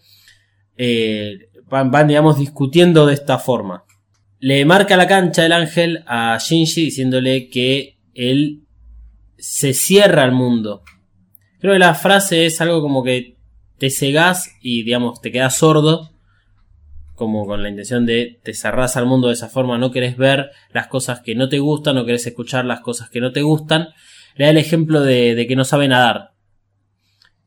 [0.78, 3.84] eh, van, van, digamos, discutiendo de esta forma.
[4.40, 8.64] Le marca la cancha el ángel a Shinji diciéndole que él
[9.38, 10.84] se cierra al mundo.
[11.60, 13.39] Creo que la frase es algo como que
[13.80, 16.12] te cegás y, digamos, te quedas sordo,
[17.16, 20.52] como con la intención de te cerrás al mundo de esa forma, no querés ver
[20.72, 23.90] las cosas que no te gustan, no querés escuchar las cosas que no te gustan.
[24.36, 26.32] Le da el ejemplo de, de que no sabe nadar.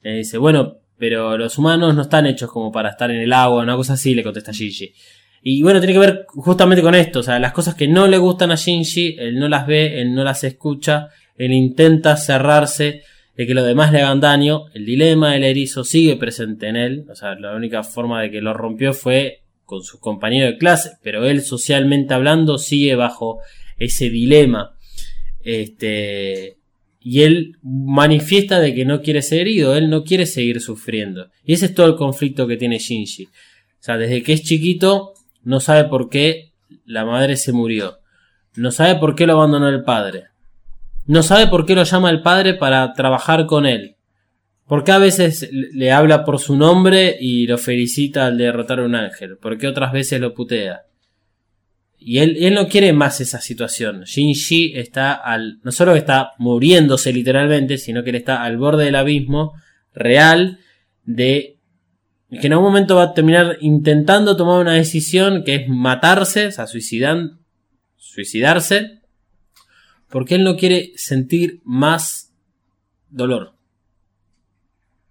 [0.03, 3.62] Le dice, bueno, pero los humanos no están hechos como para estar en el agua,
[3.62, 4.93] una cosa así, le contesta Shinji.
[5.43, 8.18] Y bueno, tiene que ver justamente con esto, o sea, las cosas que no le
[8.18, 13.03] gustan a Shinji, él no las ve, él no las escucha, él intenta cerrarse
[13.37, 17.07] de que los demás le hagan daño, el dilema del erizo sigue presente en él,
[17.11, 20.93] o sea, la única forma de que lo rompió fue con sus compañeros de clase,
[21.03, 23.41] pero él socialmente hablando sigue bajo
[23.78, 24.76] ese dilema.
[25.43, 26.59] Este,
[27.01, 31.30] y él manifiesta de que no quiere ser herido, él no quiere seguir sufriendo.
[31.45, 33.24] Y ese es todo el conflicto que tiene Shinji.
[33.24, 33.30] O
[33.80, 36.53] sea, desde que es chiquito no sabe por qué
[36.85, 37.99] la madre se murió.
[38.55, 40.26] No sabe por qué lo abandonó el padre.
[41.07, 43.96] No sabe por qué lo llama el padre para trabajar con él.
[44.66, 48.84] ¿Por qué a veces le habla por su nombre y lo felicita al derrotar a
[48.84, 49.36] un ángel?
[49.36, 50.82] ¿Por qué otras veces lo putea?
[51.98, 54.05] Y él, él no quiere más esa situación.
[54.05, 55.61] Shinji está al.
[55.62, 59.53] no solo está muriéndose literalmente, sino que él está al borde del abismo
[59.94, 60.59] real
[61.05, 61.59] de
[62.40, 66.50] que en algún momento va a terminar intentando tomar una decisión que es matarse, o
[66.50, 69.01] sea, suicidarse,
[70.12, 72.30] porque él no quiere sentir más
[73.08, 73.54] dolor.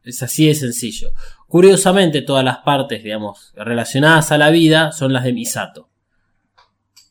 [0.03, 1.11] Es así de sencillo.
[1.47, 5.89] Curiosamente, todas las partes, digamos, relacionadas a la vida son las de Misato.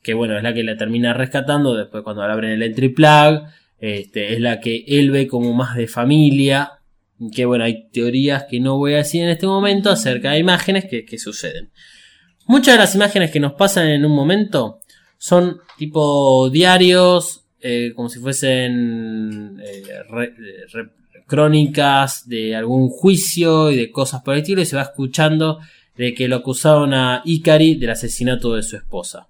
[0.03, 3.43] Que bueno, es la que la termina rescatando después cuando le abren el entry plug.
[3.81, 6.71] Este, es la que él ve como más de familia.
[7.35, 10.87] Que bueno, hay teorías que no voy a decir en este momento acerca de imágenes
[10.89, 11.71] que suceden.
[12.47, 14.79] Muchas de las imágenes que nos pasan en un momento
[15.19, 20.35] son tipo diarios, eh, como si fuesen eh, re-
[21.27, 25.61] crónicas de algún juicio y de cosas por el estilo, y se va escuchando
[25.97, 29.29] de que lo acusaron a Ikari del asesinato de su esposa.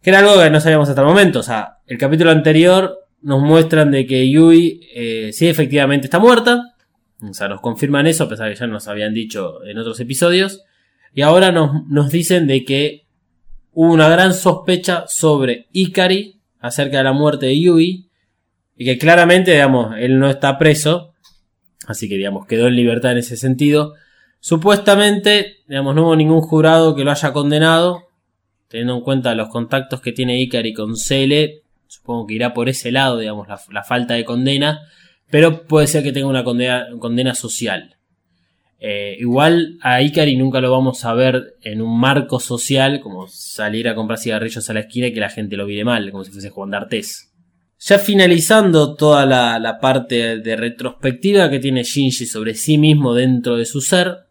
[0.00, 1.40] Que era algo que no sabíamos hasta el momento.
[1.40, 6.74] O sea, el capítulo anterior nos muestran de que Yui eh, sí efectivamente está muerta.
[7.22, 9.98] O sea, nos confirman eso, a pesar de que ya nos habían dicho en otros
[10.00, 10.62] episodios.
[11.14, 13.03] Y ahora nos, nos dicen de que
[13.74, 18.08] hubo una gran sospecha sobre Ikari acerca de la muerte de Yui.
[18.76, 21.12] Y que claramente, digamos, él no está preso.
[21.86, 23.94] Así que, digamos, quedó en libertad en ese sentido.
[24.40, 28.08] Supuestamente, digamos, no hubo ningún jurado que lo haya condenado.
[28.68, 32.90] Teniendo en cuenta los contactos que tiene Ikari con Cele, supongo que irá por ese
[32.90, 34.80] lado, digamos, la, falta de condena.
[35.30, 37.96] Pero puede ser que tenga una condena social.
[38.86, 43.88] Eh, igual a Ikari nunca lo vamos a ver en un marco social, como salir
[43.88, 46.30] a comprar cigarrillos a la esquina y que la gente lo mire mal, como si
[46.30, 47.32] fuese Juan D'Artés.
[47.78, 53.64] Ya finalizando toda la, parte de retrospectiva que tiene Shinji sobre sí mismo dentro de
[53.64, 54.26] su ser,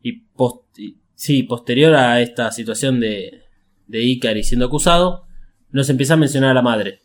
[0.00, 0.22] y,
[1.16, 3.42] sí, posterior a esta situación de,
[3.88, 5.26] de siendo acusado,
[5.72, 7.00] nos empieza a mencionar a la madre.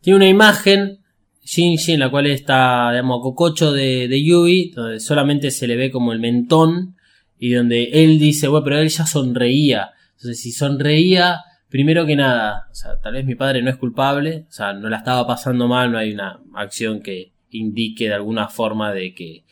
[0.00, 1.04] Tiene una imagen,
[1.46, 5.92] Shinji, en la cual está, digamos, cococho de, de Yui, donde solamente se le ve
[5.92, 6.96] como el mentón,
[7.38, 9.92] y donde él dice, bueno, pero él ya sonreía.
[10.16, 11.38] Entonces, si sonreía,
[11.68, 14.88] primero que nada, o sea, tal vez mi padre no es culpable, o sea, no
[14.88, 19.44] la estaba pasando mal, no hay una acción que indique de alguna forma de que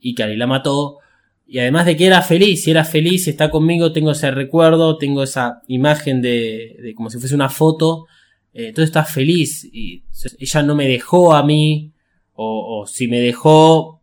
[0.00, 0.98] Ikari la mató.
[1.46, 5.22] Y además de que era feliz, si era feliz, está conmigo, tengo ese recuerdo, tengo
[5.22, 8.06] esa imagen de, de como si fuese una foto,
[8.54, 10.04] eh, entonces está feliz y
[10.38, 11.92] ella no me dejó a mí,
[12.36, 14.00] o, si me dejó,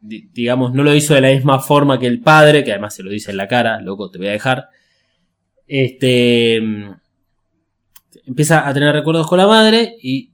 [0.00, 3.02] di- digamos, no lo hizo de la misma forma que el padre, que además se
[3.02, 4.68] lo dice en la cara, loco, te voy a dejar.
[5.66, 6.92] Este mm,
[8.26, 10.30] empieza a tener recuerdos con la madre y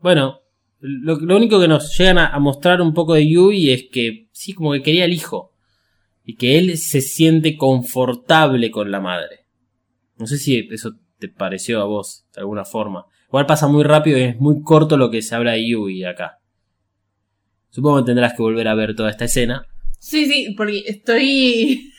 [0.00, 0.40] bueno,
[0.80, 4.54] lo, único que nos llegan a, a mostrar un poco de Yui es que sí,
[4.54, 5.52] como que quería el hijo
[6.24, 9.40] y que él se siente confortable con la madre.
[10.16, 13.06] No sé si eso te pareció a vos de alguna forma.
[13.28, 16.38] Igual pasa muy rápido y es muy corto lo que se habla de Yui acá.
[17.68, 19.66] Supongo que tendrás que volver a ver toda esta escena.
[19.98, 21.92] Sí, sí, porque estoy,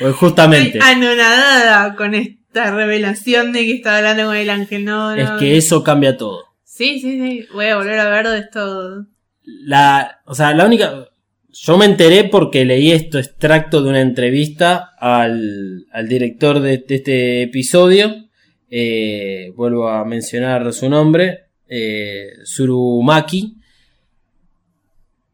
[0.00, 4.84] Pues justamente, estoy anonadada con esta revelación de que está hablando con el ángel.
[4.84, 5.22] No, no.
[5.22, 6.44] es que eso cambia todo.
[6.64, 7.46] Sí, sí, sí.
[7.52, 9.06] Voy a volver a ver de esto.
[9.44, 11.06] La, o sea, la única.
[11.56, 17.42] Yo me enteré porque leí esto extracto de una entrevista al, al director de, este
[17.42, 18.26] episodio.
[18.68, 23.54] Eh, vuelvo a mencionar su nombre, eh, Surumaki.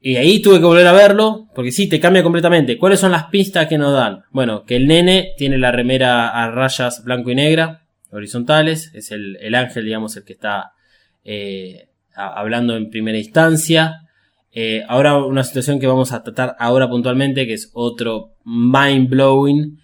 [0.02, 2.76] Y ahí tuve que volver a verlo, porque sí, te cambia completamente.
[2.76, 4.24] ¿Cuáles son las pistas que nos dan?
[4.30, 9.38] Bueno, que el nene tiene la remera a rayas blanco y negra, horizontales, es el,
[9.40, 10.72] el ángel, digamos, el que está
[11.24, 14.02] eh, hablando en primera instancia.
[14.52, 19.78] Eh, ahora una situación que vamos a tratar ahora puntualmente, que es otro mind blowing.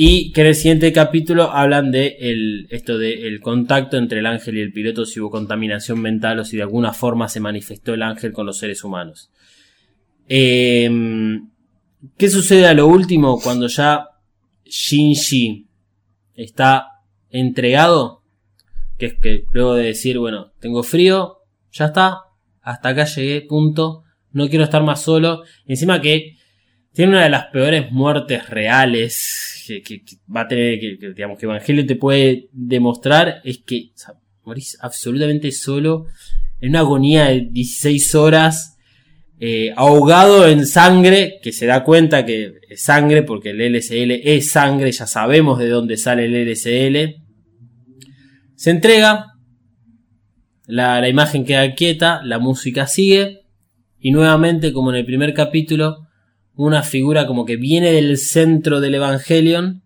[0.00, 4.26] Y que en el siguiente capítulo hablan de el, esto de el contacto entre el
[4.26, 7.94] ángel y el piloto, si hubo contaminación mental o si de alguna forma se manifestó
[7.94, 9.30] el ángel con los seres humanos.
[10.28, 10.88] Eh,
[12.16, 14.06] ¿Qué sucede a lo último cuando ya
[14.64, 15.66] Shinji
[16.34, 16.86] está
[17.30, 18.22] entregado?
[18.98, 21.38] Que es que luego de decir, bueno, tengo frío,
[21.72, 22.18] ya está,
[22.68, 25.42] hasta acá llegué, punto, no quiero estar más solo.
[25.66, 26.36] Encima que
[26.92, 30.02] tiene una de las peores muertes reales que,
[30.34, 34.76] va a tener, que, que, digamos, que Evangelio te puede demostrar, es que o morís
[34.80, 36.06] absolutamente solo,
[36.60, 38.76] en una agonía de 16 horas,
[39.40, 44.50] eh, ahogado en sangre, que se da cuenta que es sangre, porque el LSL es
[44.50, 47.16] sangre, ya sabemos de dónde sale el LSL.
[48.56, 49.37] Se entrega,
[50.68, 53.46] la, la imagen queda quieta, la música sigue,
[53.98, 56.06] y nuevamente, como en el primer capítulo,
[56.54, 59.82] una figura como que viene del centro del Evangelion,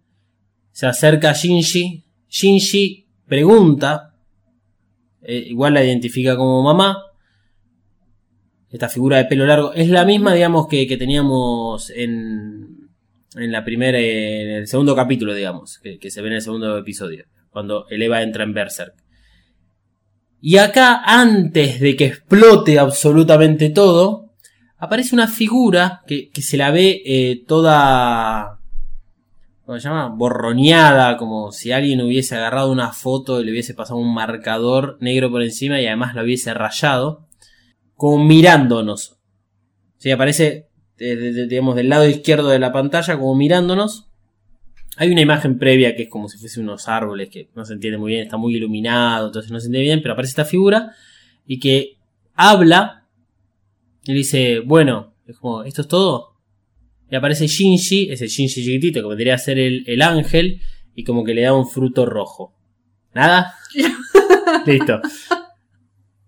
[0.72, 4.16] se acerca a Shinji, Shinji pregunta,
[5.22, 6.99] eh, igual la identifica como mamá,
[8.68, 12.91] esta figura de pelo largo, es la misma, digamos, que, que teníamos en,
[13.37, 16.76] en la primera, en el segundo capítulo, digamos, que, que se ve en el segundo
[16.76, 19.01] episodio, cuando el Eva entra en Berserk.
[20.45, 24.32] Y acá, antes de que explote absolutamente todo,
[24.76, 28.59] aparece una figura que, se la ve eh, toda.
[29.64, 30.09] ¿Cómo se llama?
[30.09, 35.30] Borroneada, como si alguien hubiese agarrado una foto y le hubiese pasado un marcador negro
[35.30, 37.28] por encima y además la hubiese rayado,
[37.95, 39.18] como mirándonos.
[40.12, 40.66] Aparece,
[40.99, 44.09] eh, de- de- digamos, del lado izquierdo de la pantalla, como mirándonos.
[44.97, 47.99] Hay una imagen previa que es como si fuese unos árboles que no se entiende
[47.99, 50.93] muy bien, está muy iluminado, entonces no se entiende bien, pero aparece esta figura
[51.47, 51.97] y que
[52.34, 53.07] habla
[54.05, 56.36] y dice, bueno, es como, ¿esto es todo?
[57.11, 60.61] Y aparece Shinji, ese Shinji chiquitito que vendría a ser el, el ángel,
[60.95, 62.55] y como que le da un fruto rojo.
[63.14, 63.55] ¿Nada?
[64.66, 65.01] Listo.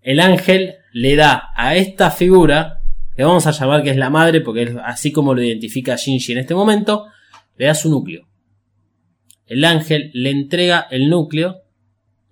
[0.01, 2.81] El ángel le da a esta figura,
[3.17, 6.33] que vamos a llamar que es la madre, porque es así como lo identifica Shinji
[6.33, 7.07] en este momento,
[7.57, 8.27] le da su núcleo.
[9.47, 11.63] El ángel le entrega el núcleo,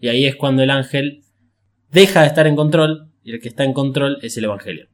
[0.01, 1.23] y ahí es cuando el ángel
[1.91, 4.89] deja de estar en control, y el que está en control es el Evangelio.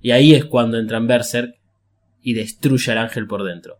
[0.00, 1.54] Y ahí es cuando entra en Berserk
[2.22, 3.78] y destruye al ángel por dentro.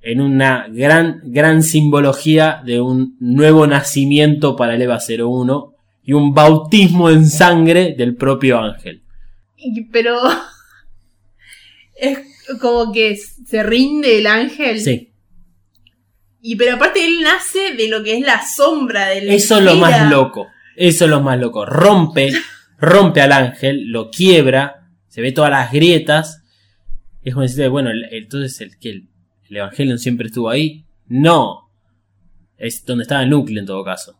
[0.00, 6.32] En una gran, gran simbología de un nuevo nacimiento para el EVA 01 y un
[6.32, 9.02] bautismo en sangre del propio ángel.
[9.92, 10.18] Pero.
[11.98, 12.18] Es
[12.60, 14.82] como que se rinde el ángel.
[14.82, 15.05] Sí,
[16.48, 19.74] Y pero aparte él nace de lo que es la sombra del eso es lo
[19.76, 20.46] más loco.
[20.76, 21.64] Eso es lo más loco.
[21.66, 22.32] Rompe,
[22.78, 26.42] rompe al ángel, lo quiebra, se ve todas las grietas.
[27.22, 29.08] Es como decir, bueno, el- entonces el que el,
[29.50, 30.84] el Evangelion siempre estuvo ahí.
[31.08, 31.70] No.
[32.58, 34.18] Es donde estaba el núcleo en todo caso.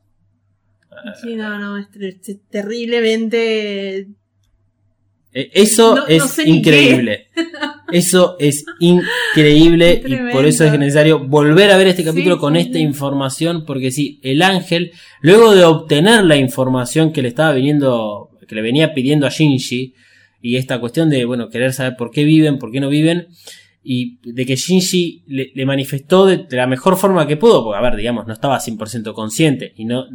[1.22, 3.98] Sí, no, no, es, ter- es terriblemente.
[5.32, 7.28] Eh, Eso No- no es sé increíble.
[7.92, 12.54] Eso es increíble y por eso es necesario volver a ver este capítulo Sí, con
[12.54, 12.80] sí, esta sí.
[12.80, 18.54] información porque sí, el ángel, luego de obtener la información que le estaba viniendo, que
[18.54, 19.94] le venía pidiendo a Shinji
[20.42, 23.28] y esta cuestión de, bueno, querer saber por qué viven, por qué no viven
[23.82, 27.78] y de que Shinji le, le manifestó de, de la mejor forma que pudo, porque
[27.78, 30.06] a ver, digamos, no estaba 100% consciente y no...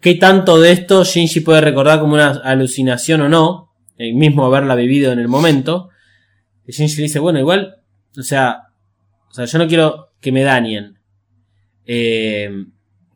[0.00, 3.74] ¿Qué tanto de esto Shinji puede recordar como una alucinación o no?
[3.98, 5.90] El mismo haberla vivido en el momento.
[6.70, 7.78] Y Shinji le dice, bueno, igual,
[8.16, 8.68] o sea,
[9.28, 11.00] o sea, yo no quiero que me dañen.
[11.84, 12.48] Eh,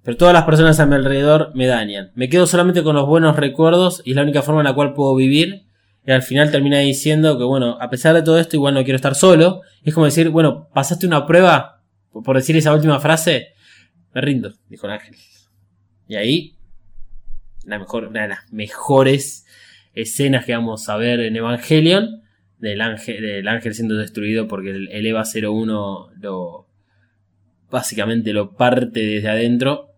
[0.02, 2.10] pero todas las personas a mi alrededor me dañan.
[2.16, 4.93] Me quedo solamente con los buenos recuerdos y es la única forma en la cual
[4.93, 5.66] puedo vivir.
[6.05, 8.97] Y al final termina diciendo que, bueno, a pesar de todo esto, igual no quiero
[8.97, 9.60] estar solo.
[9.85, 11.81] Y es como decir, bueno, pasaste una prueba,
[12.24, 13.55] por decir esa última frase,
[14.12, 15.14] me rindo, dijo el ángel.
[16.09, 16.59] Y ahí
[17.64, 19.47] la mejor, una de las mejores
[19.94, 22.23] escenas que vamos a ver en Evangelion.
[22.65, 26.66] Del ángel, del ángel siendo destruido porque el, EVA 01 lo.
[27.70, 29.91] Básicamente lo parte desde adentro.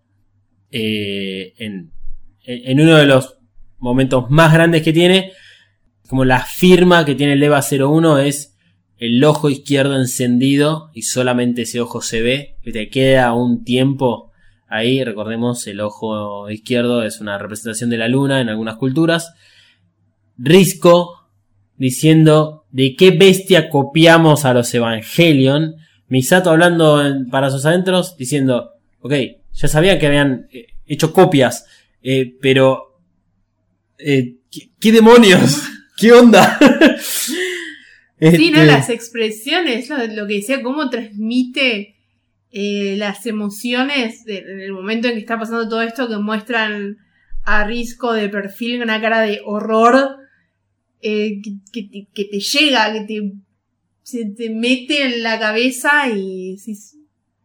[0.72, 1.92] eh, en,
[2.42, 3.38] en en uno de los
[3.78, 5.30] momentos más grandes que tiene.
[6.08, 8.56] Como la firma que tiene el EVA 01 es
[8.98, 12.56] el ojo izquierdo encendido y solamente ese ojo se ve.
[12.62, 14.32] Que te queda un tiempo
[14.66, 15.04] ahí.
[15.04, 19.32] Recordemos, el ojo izquierdo es una representación de la luna en algunas culturas.
[20.36, 21.25] Risco
[21.78, 25.74] diciendo de qué bestia copiamos a los Evangelion.
[26.08, 29.12] Misato hablando para sus adentros diciendo, ok,
[29.52, 31.66] ya sabían que habían eh, hecho copias,
[32.02, 33.00] eh, pero...
[33.98, 35.62] eh, ¿qué, qué demonios?
[35.96, 36.58] ¿Qué onda?
[38.18, 38.60] Sí, ¿no?
[38.60, 41.96] Este, Las expresiones, lo, lo que decía, cómo transmite
[42.50, 46.96] eh, las emociones de- en el momento en que está pasando todo esto, que muestran
[47.44, 50.16] a Risco de perfil una cara de horror
[51.02, 53.32] eh, que, que te, que te llega, que te,
[54.02, 56.96] se te mete en la cabeza y decís,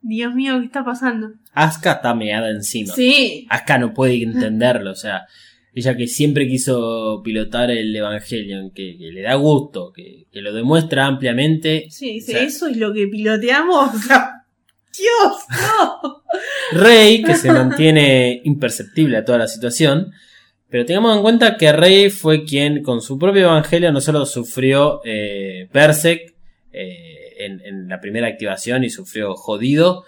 [0.02, 1.30] Dios mío, ¿qué está pasando?
[1.54, 2.94] Asuka está meada encima.
[2.94, 5.26] Sí, Asuka no puede entenderlo, o sea,
[5.74, 10.54] ella que siempre quiso pilotar el Evangelion, que, que le da gusto, que, que lo
[10.54, 11.86] demuestra ampliamente.
[11.90, 13.92] sí, dice, O sea, eso es lo que piloteamos.
[14.98, 16.24] Dios, no.
[16.74, 20.12] Rey, que se mantiene imperceptible a toda la situación.
[20.72, 25.02] Pero tengamos en cuenta que Rey fue quien, con su propio evangelio, no solo sufrió
[25.04, 26.34] eh, Persec
[26.72, 30.06] eh, en, en la primera activación y sufrió jodido,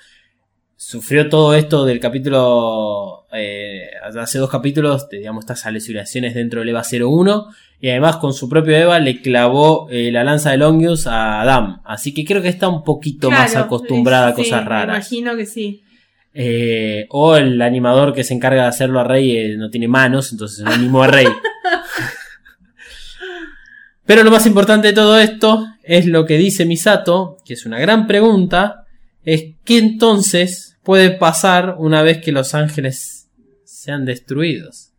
[0.77, 3.87] sufrió todo esto del capítulo, eh,
[4.17, 7.47] hace dos capítulos, digamos, estas alucinaciones dentro del EVA 01,
[7.81, 11.81] y además con su propio EVA le clavó eh, la lanza de Longius a Adam.
[11.83, 14.95] Así que creo que está un poquito más acostumbrada a sí, cosas Me raras.
[15.11, 15.83] imagino que sí.
[16.35, 20.31] Eh, o el animador que se encarga de hacerlo a Rey eh, no tiene manos,
[20.31, 21.27] entonces no animó a Rey.
[24.05, 27.79] Pero lo más importante de todo esto es lo que dice Misato, que es una
[27.79, 28.85] gran pregunta,
[29.23, 33.29] es qué entonces puede pasar una vez que los ángeles
[33.63, 34.91] sean destruidos.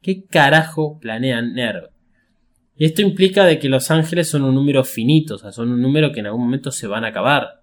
[0.00, 1.90] ¿Qué carajo planean Nerv?
[2.76, 5.82] Y esto implica de que los ángeles son un número finito, o sea, son un
[5.82, 7.60] número que en algún momento se van a acabar.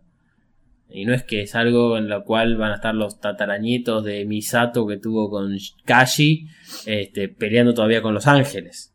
[0.95, 4.23] Y no es que es algo en lo cual van a estar los tatarañitos de
[4.23, 5.53] Misato que tuvo con
[5.83, 6.47] Kashi
[6.85, 8.93] este, peleando todavía con los ángeles.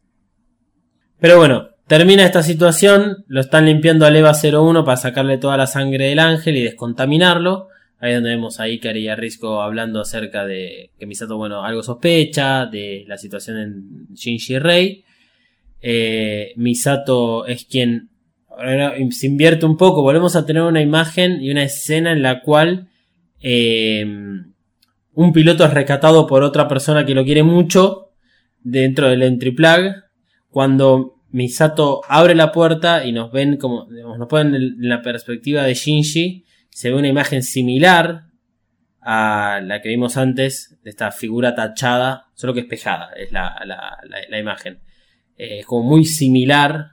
[1.18, 5.66] Pero bueno, termina esta situación, lo están limpiando al EVA 01 para sacarle toda la
[5.66, 7.68] sangre del ángel y descontaminarlo.
[7.98, 11.62] Ahí es donde vemos a Ikari y a Risco hablando acerca de que Misato, bueno,
[11.62, 15.04] algo sospecha, de la situación en Shinji Rei.
[15.82, 18.08] Eh, Misato es quien
[18.50, 20.02] ahora se invierte un poco.
[20.02, 22.88] Volvemos a tener una imagen y una escena en la cual
[23.40, 24.04] eh,
[25.14, 28.12] un piloto es rescatado por otra persona que lo quiere mucho
[28.60, 29.94] dentro del entry plug.
[30.48, 35.74] Cuando Misato abre la puerta y nos ven como nos ponen en la perspectiva de
[35.74, 38.24] Shinji, se ve una imagen similar
[39.00, 43.98] a la que vimos antes de esta figura tachada, solo que espejada es la, la,
[44.08, 44.80] la, la imagen.
[45.36, 46.90] Eh, es como muy similar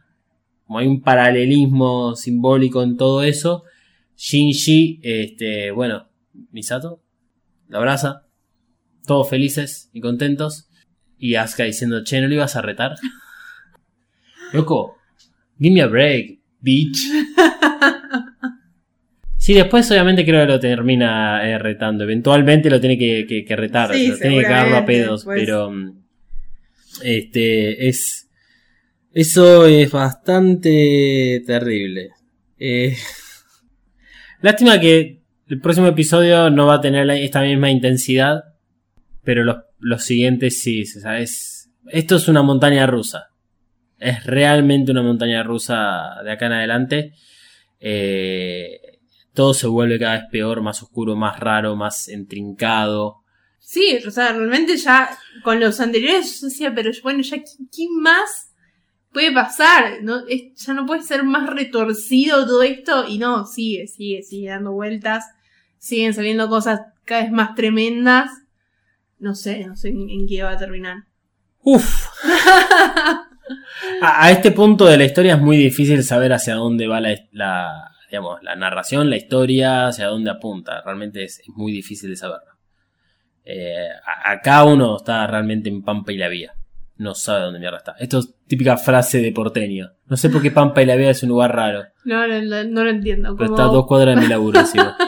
[0.68, 3.64] como hay un paralelismo simbólico en todo eso.
[4.18, 6.08] Shinji, este, bueno,
[6.52, 7.02] Misato,
[7.70, 8.24] la abraza,
[9.06, 10.70] todos felices y contentos.
[11.18, 12.96] Y Asuka diciendo, che, ¿no le ibas a retar?
[14.54, 14.96] Loco,
[15.60, 16.98] give me a break, bitch.
[19.40, 22.04] Sí, después obviamente creo que lo termina eh, retando.
[22.04, 25.40] Eventualmente lo tiene que, que- que retar, Sí, lo tiene que cagarlo a pedos, pues.
[25.40, 25.92] pero mm,
[27.04, 28.27] este es
[29.14, 32.10] eso es bastante terrible.
[32.60, 32.96] Eh,
[34.42, 38.44] lástima que el próximo episodio no va a tener esta misma intensidad,
[39.24, 43.30] pero los, los siguientes sí, o sea, es- esto es una montaña rusa.
[43.98, 47.14] Es realmente una montaña rusa de acá en adelante.
[47.80, 48.80] Eh,
[49.34, 53.24] todo se vuelve cada vez peor, más oscuro, más raro, más intrincado.
[53.60, 55.10] Sí, o sea, realmente ya
[55.44, 57.44] con los anteriores yo decía, pero bueno, ya ¿qué,
[57.76, 58.47] qué más
[59.18, 60.04] puede pasar?
[60.04, 60.28] ¿No?
[60.30, 64.74] Es- ya no puede ser más retorcido todo esto y no, sigue, sigue, sigue dando
[64.74, 65.26] vueltas,
[65.80, 68.30] siguen saliendo cosas cada vez más tremendas.
[69.18, 70.98] No sé, no sé en, en qué va a terminar.
[71.64, 72.06] Uf.
[74.02, 77.16] A, a este punto de la historia es muy difícil saber hacia dónde va la,
[77.32, 80.82] la, digamos, la narración, la historia, hacia dónde apunta.
[80.84, 82.52] Realmente es, es muy difícil de saberlo.
[83.46, 83.88] Eh,
[84.26, 86.54] acá uno está realmente en Pampa y la Vía.
[86.98, 87.96] No sabe dónde mierda está.
[88.00, 89.92] Esto es típica frase de porteño.
[90.08, 91.84] No sé por qué Pampa y la Vía es un lugar raro.
[92.06, 93.36] No, no, no, no lo entiendo.
[93.36, 94.98] Pero Como, está a dos cuadras de mi laburo encima.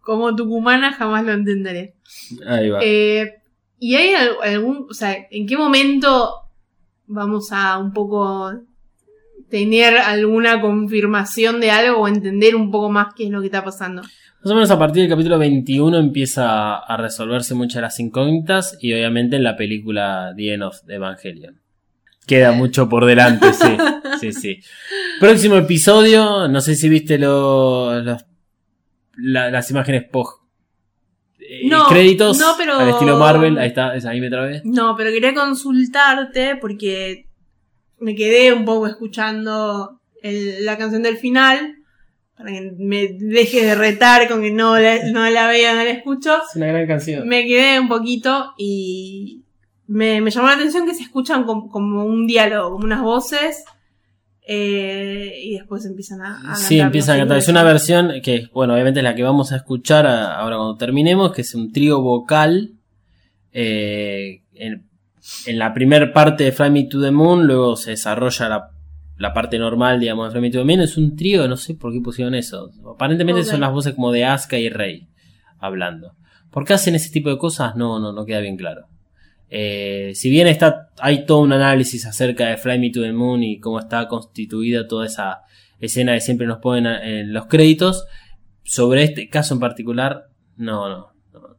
[0.00, 1.94] como tucumana jamás lo entenderé.
[2.46, 2.80] Ahí va.
[2.82, 3.34] Eh,
[3.78, 6.30] ¿Y hay al- algún, o sea, en qué momento
[7.06, 8.52] vamos a un poco
[9.48, 13.64] tener alguna confirmación de algo o entender un poco más qué es lo que está
[13.64, 14.02] pasando?
[14.42, 18.78] Más o menos a partir del capítulo 21 empieza a resolverse muchas de las incógnitas
[18.80, 21.60] y obviamente en la película The End of Evangelion.
[22.26, 23.76] Queda mucho por delante, sí.
[24.20, 24.60] sí, sí.
[25.18, 28.24] Próximo episodio, no sé si viste lo- los-
[29.16, 30.40] la- las imágenes post
[31.38, 34.62] eh, No, créditos no, pero- al estilo Marvel, ahí está, es- ahí me trabé.
[34.64, 37.26] No, pero quería consultarte porque
[37.98, 41.74] me quedé un poco escuchando el- la canción del final.
[42.40, 45.90] Para que me deje de retar con que no la, no la vea, no la
[45.90, 46.36] escucho.
[46.48, 47.28] Es una gran canción.
[47.28, 49.42] Me quedé un poquito y
[49.86, 53.62] me, me llamó la atención que se escuchan com- como, un diálogo, como unas voces.
[54.46, 57.36] eh, y después empiezan a, a Sí, cantar, empieza a cantar.
[57.38, 60.76] Es una versión que, bueno, obviamente es la que vamos a escuchar a- ahora cuando
[60.76, 62.72] terminemos, que es un trío vocal.
[63.52, 64.84] eh, en,
[65.46, 68.70] en la primera parte de Fly Me to the Moon, luego se desarrolla la,
[69.20, 70.80] la parte normal, digamos, de Fly Me to the Moon.
[70.80, 72.70] Es un trío, no sé por qué pusieron eso.
[72.90, 75.08] Aparentemente son las voces como de Asuka y Rey
[75.58, 76.16] hablando.
[76.50, 77.76] ¿Por qué hacen ese tipo de cosas?
[77.76, 78.86] No, no, no queda bien claro.
[79.50, 83.42] Eh, si bien está, hay todo un análisis acerca de Fly Me to the Moon
[83.42, 85.42] y cómo está constituida toda esa
[85.80, 88.06] escena que siempre nos ponen en los créditos,
[88.64, 91.58] sobre este caso en particular, no, no, no,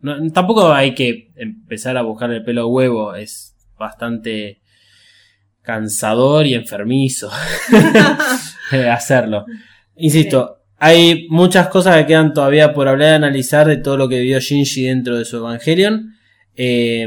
[0.00, 4.60] no, no, tampoco hay que empezar a buscar el pelo a huevo, es bastante
[5.74, 7.30] cansador y enfermizo
[8.90, 9.44] hacerlo.
[9.96, 14.18] Insisto, hay muchas cosas que quedan todavía por hablar y analizar de todo lo que
[14.20, 16.14] vivió Shinji dentro de su Evangelion.
[16.56, 17.06] eh,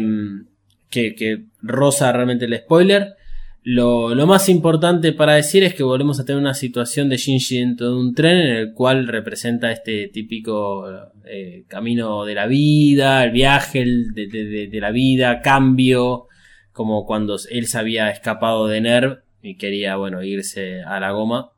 [0.89, 3.15] que, que roza realmente el spoiler.
[3.63, 7.59] Lo, lo más importante para decir es que volvemos a tener una situación de Shinji
[7.59, 10.85] dentro de un tren en el cual representa este típico
[11.25, 16.27] eh, camino de la vida, el viaje el de, de- de- de la vida, cambio,
[16.73, 21.51] como cuando él se había escapado de Nerv y quería, bueno, irse a la goma.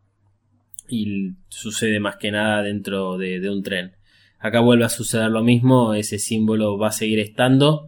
[0.87, 3.95] Y sucede más que nada dentro de, un tren.
[4.37, 7.87] Acá vuelve a suceder lo mismo, ese símbolo va a seguir estando.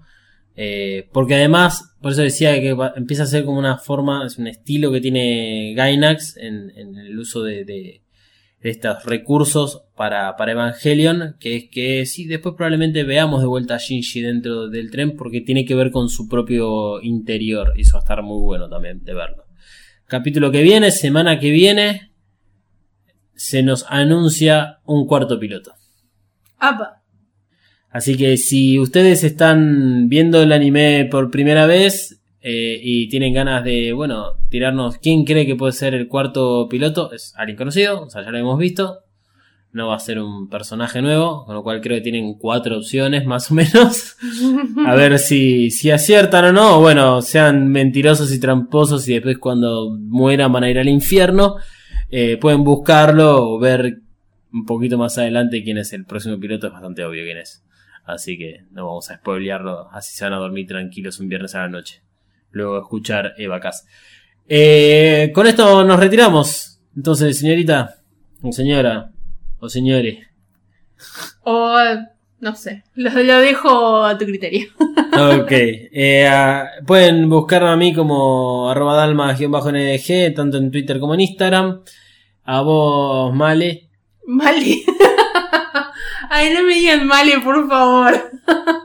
[0.55, 4.47] eh, porque además, por eso decía que empieza a ser como una forma, es un
[4.47, 8.01] estilo que tiene Gainax en, el uso de
[8.67, 13.77] estos recursos para, para Evangelion, que es que sí, después probablemente veamos de vuelta a
[13.77, 17.99] Shinji dentro del tren porque tiene que ver con su propio interior y eso va
[17.99, 19.45] a estar muy bueno también de verlo.
[20.05, 22.13] Capítulo que viene, semana que viene,
[23.35, 25.73] se nos anuncia un cuarto piloto.
[26.57, 27.03] Apa.
[27.89, 32.16] Así que si ustedes están viendo el anime por primera vez
[32.49, 37.11] eh, y tienen ganas de, bueno, tirarnos quién cree que puede ser el cuarto piloto,
[37.11, 38.99] es alguien conocido, o sea, ya lo hemos visto.
[39.73, 43.25] No va a ser un personaje nuevo, con lo cual creo que tienen cuatro opciones
[43.25, 44.15] más o menos.
[44.87, 49.39] A ver si, si aciertan o no, o bueno, sean mentirosos y tramposos y después
[49.39, 51.57] cuando mueran van a ir al infierno.
[52.09, 53.99] Eh, pueden buscarlo o ver
[54.53, 57.65] un poquito más adelante quién es el próximo piloto, es bastante obvio quién es.
[58.05, 61.63] Así que no vamos a spoilearlo, así se van a dormir tranquilos un viernes a
[61.63, 62.06] la noche.
[62.51, 63.85] Luego escuchar Eva Cas.
[64.47, 66.79] Eh, con esto nos retiramos.
[66.95, 67.95] Entonces, señorita,
[68.41, 69.11] o señora,
[69.59, 70.19] o señores.
[71.43, 71.77] O
[72.39, 72.83] no sé.
[72.95, 74.67] Lo, lo dejo a tu criterio.
[75.17, 75.51] Ok.
[75.51, 76.29] eh,
[76.85, 81.81] pueden buscarme a mí como arroba dalma-ndg, tanto en Twitter como en Instagram.
[82.43, 83.89] A vos, Male.
[84.27, 84.75] Male.
[86.29, 88.31] Ay, no me digan Male, por favor.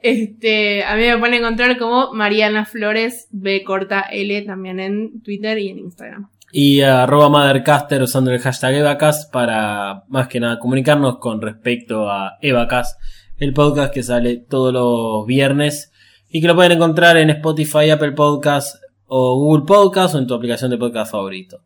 [0.00, 5.58] Este, a mí me pueden encontrar como Mariana Flores B corta L también en Twitter
[5.58, 6.28] y en Instagram.
[6.52, 12.08] Y a arroba Mothercaster usando el hashtag Evacast para más que nada comunicarnos con respecto
[12.08, 12.98] a Evacast,
[13.38, 15.92] el podcast que sale todos los viernes
[16.30, 18.76] y que lo pueden encontrar en Spotify, Apple Podcast
[19.06, 21.62] o Google Podcast o en tu aplicación de podcast favorito.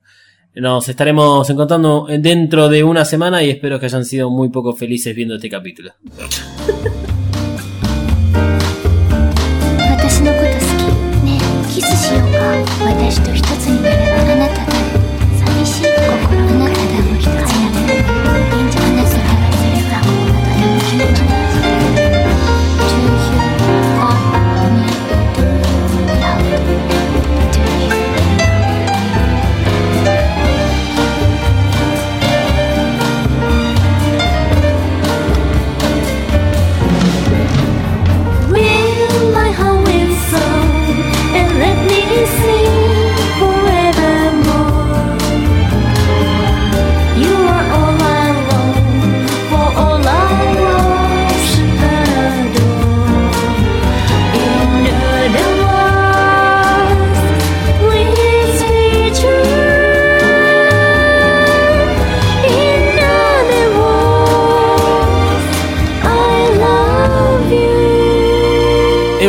[0.54, 5.14] Nos estaremos encontrando dentro de una semana y espero que hayan sido muy poco felices
[5.14, 5.92] viendo este capítulo.
[12.80, 15.01] 私と一つになればあなただ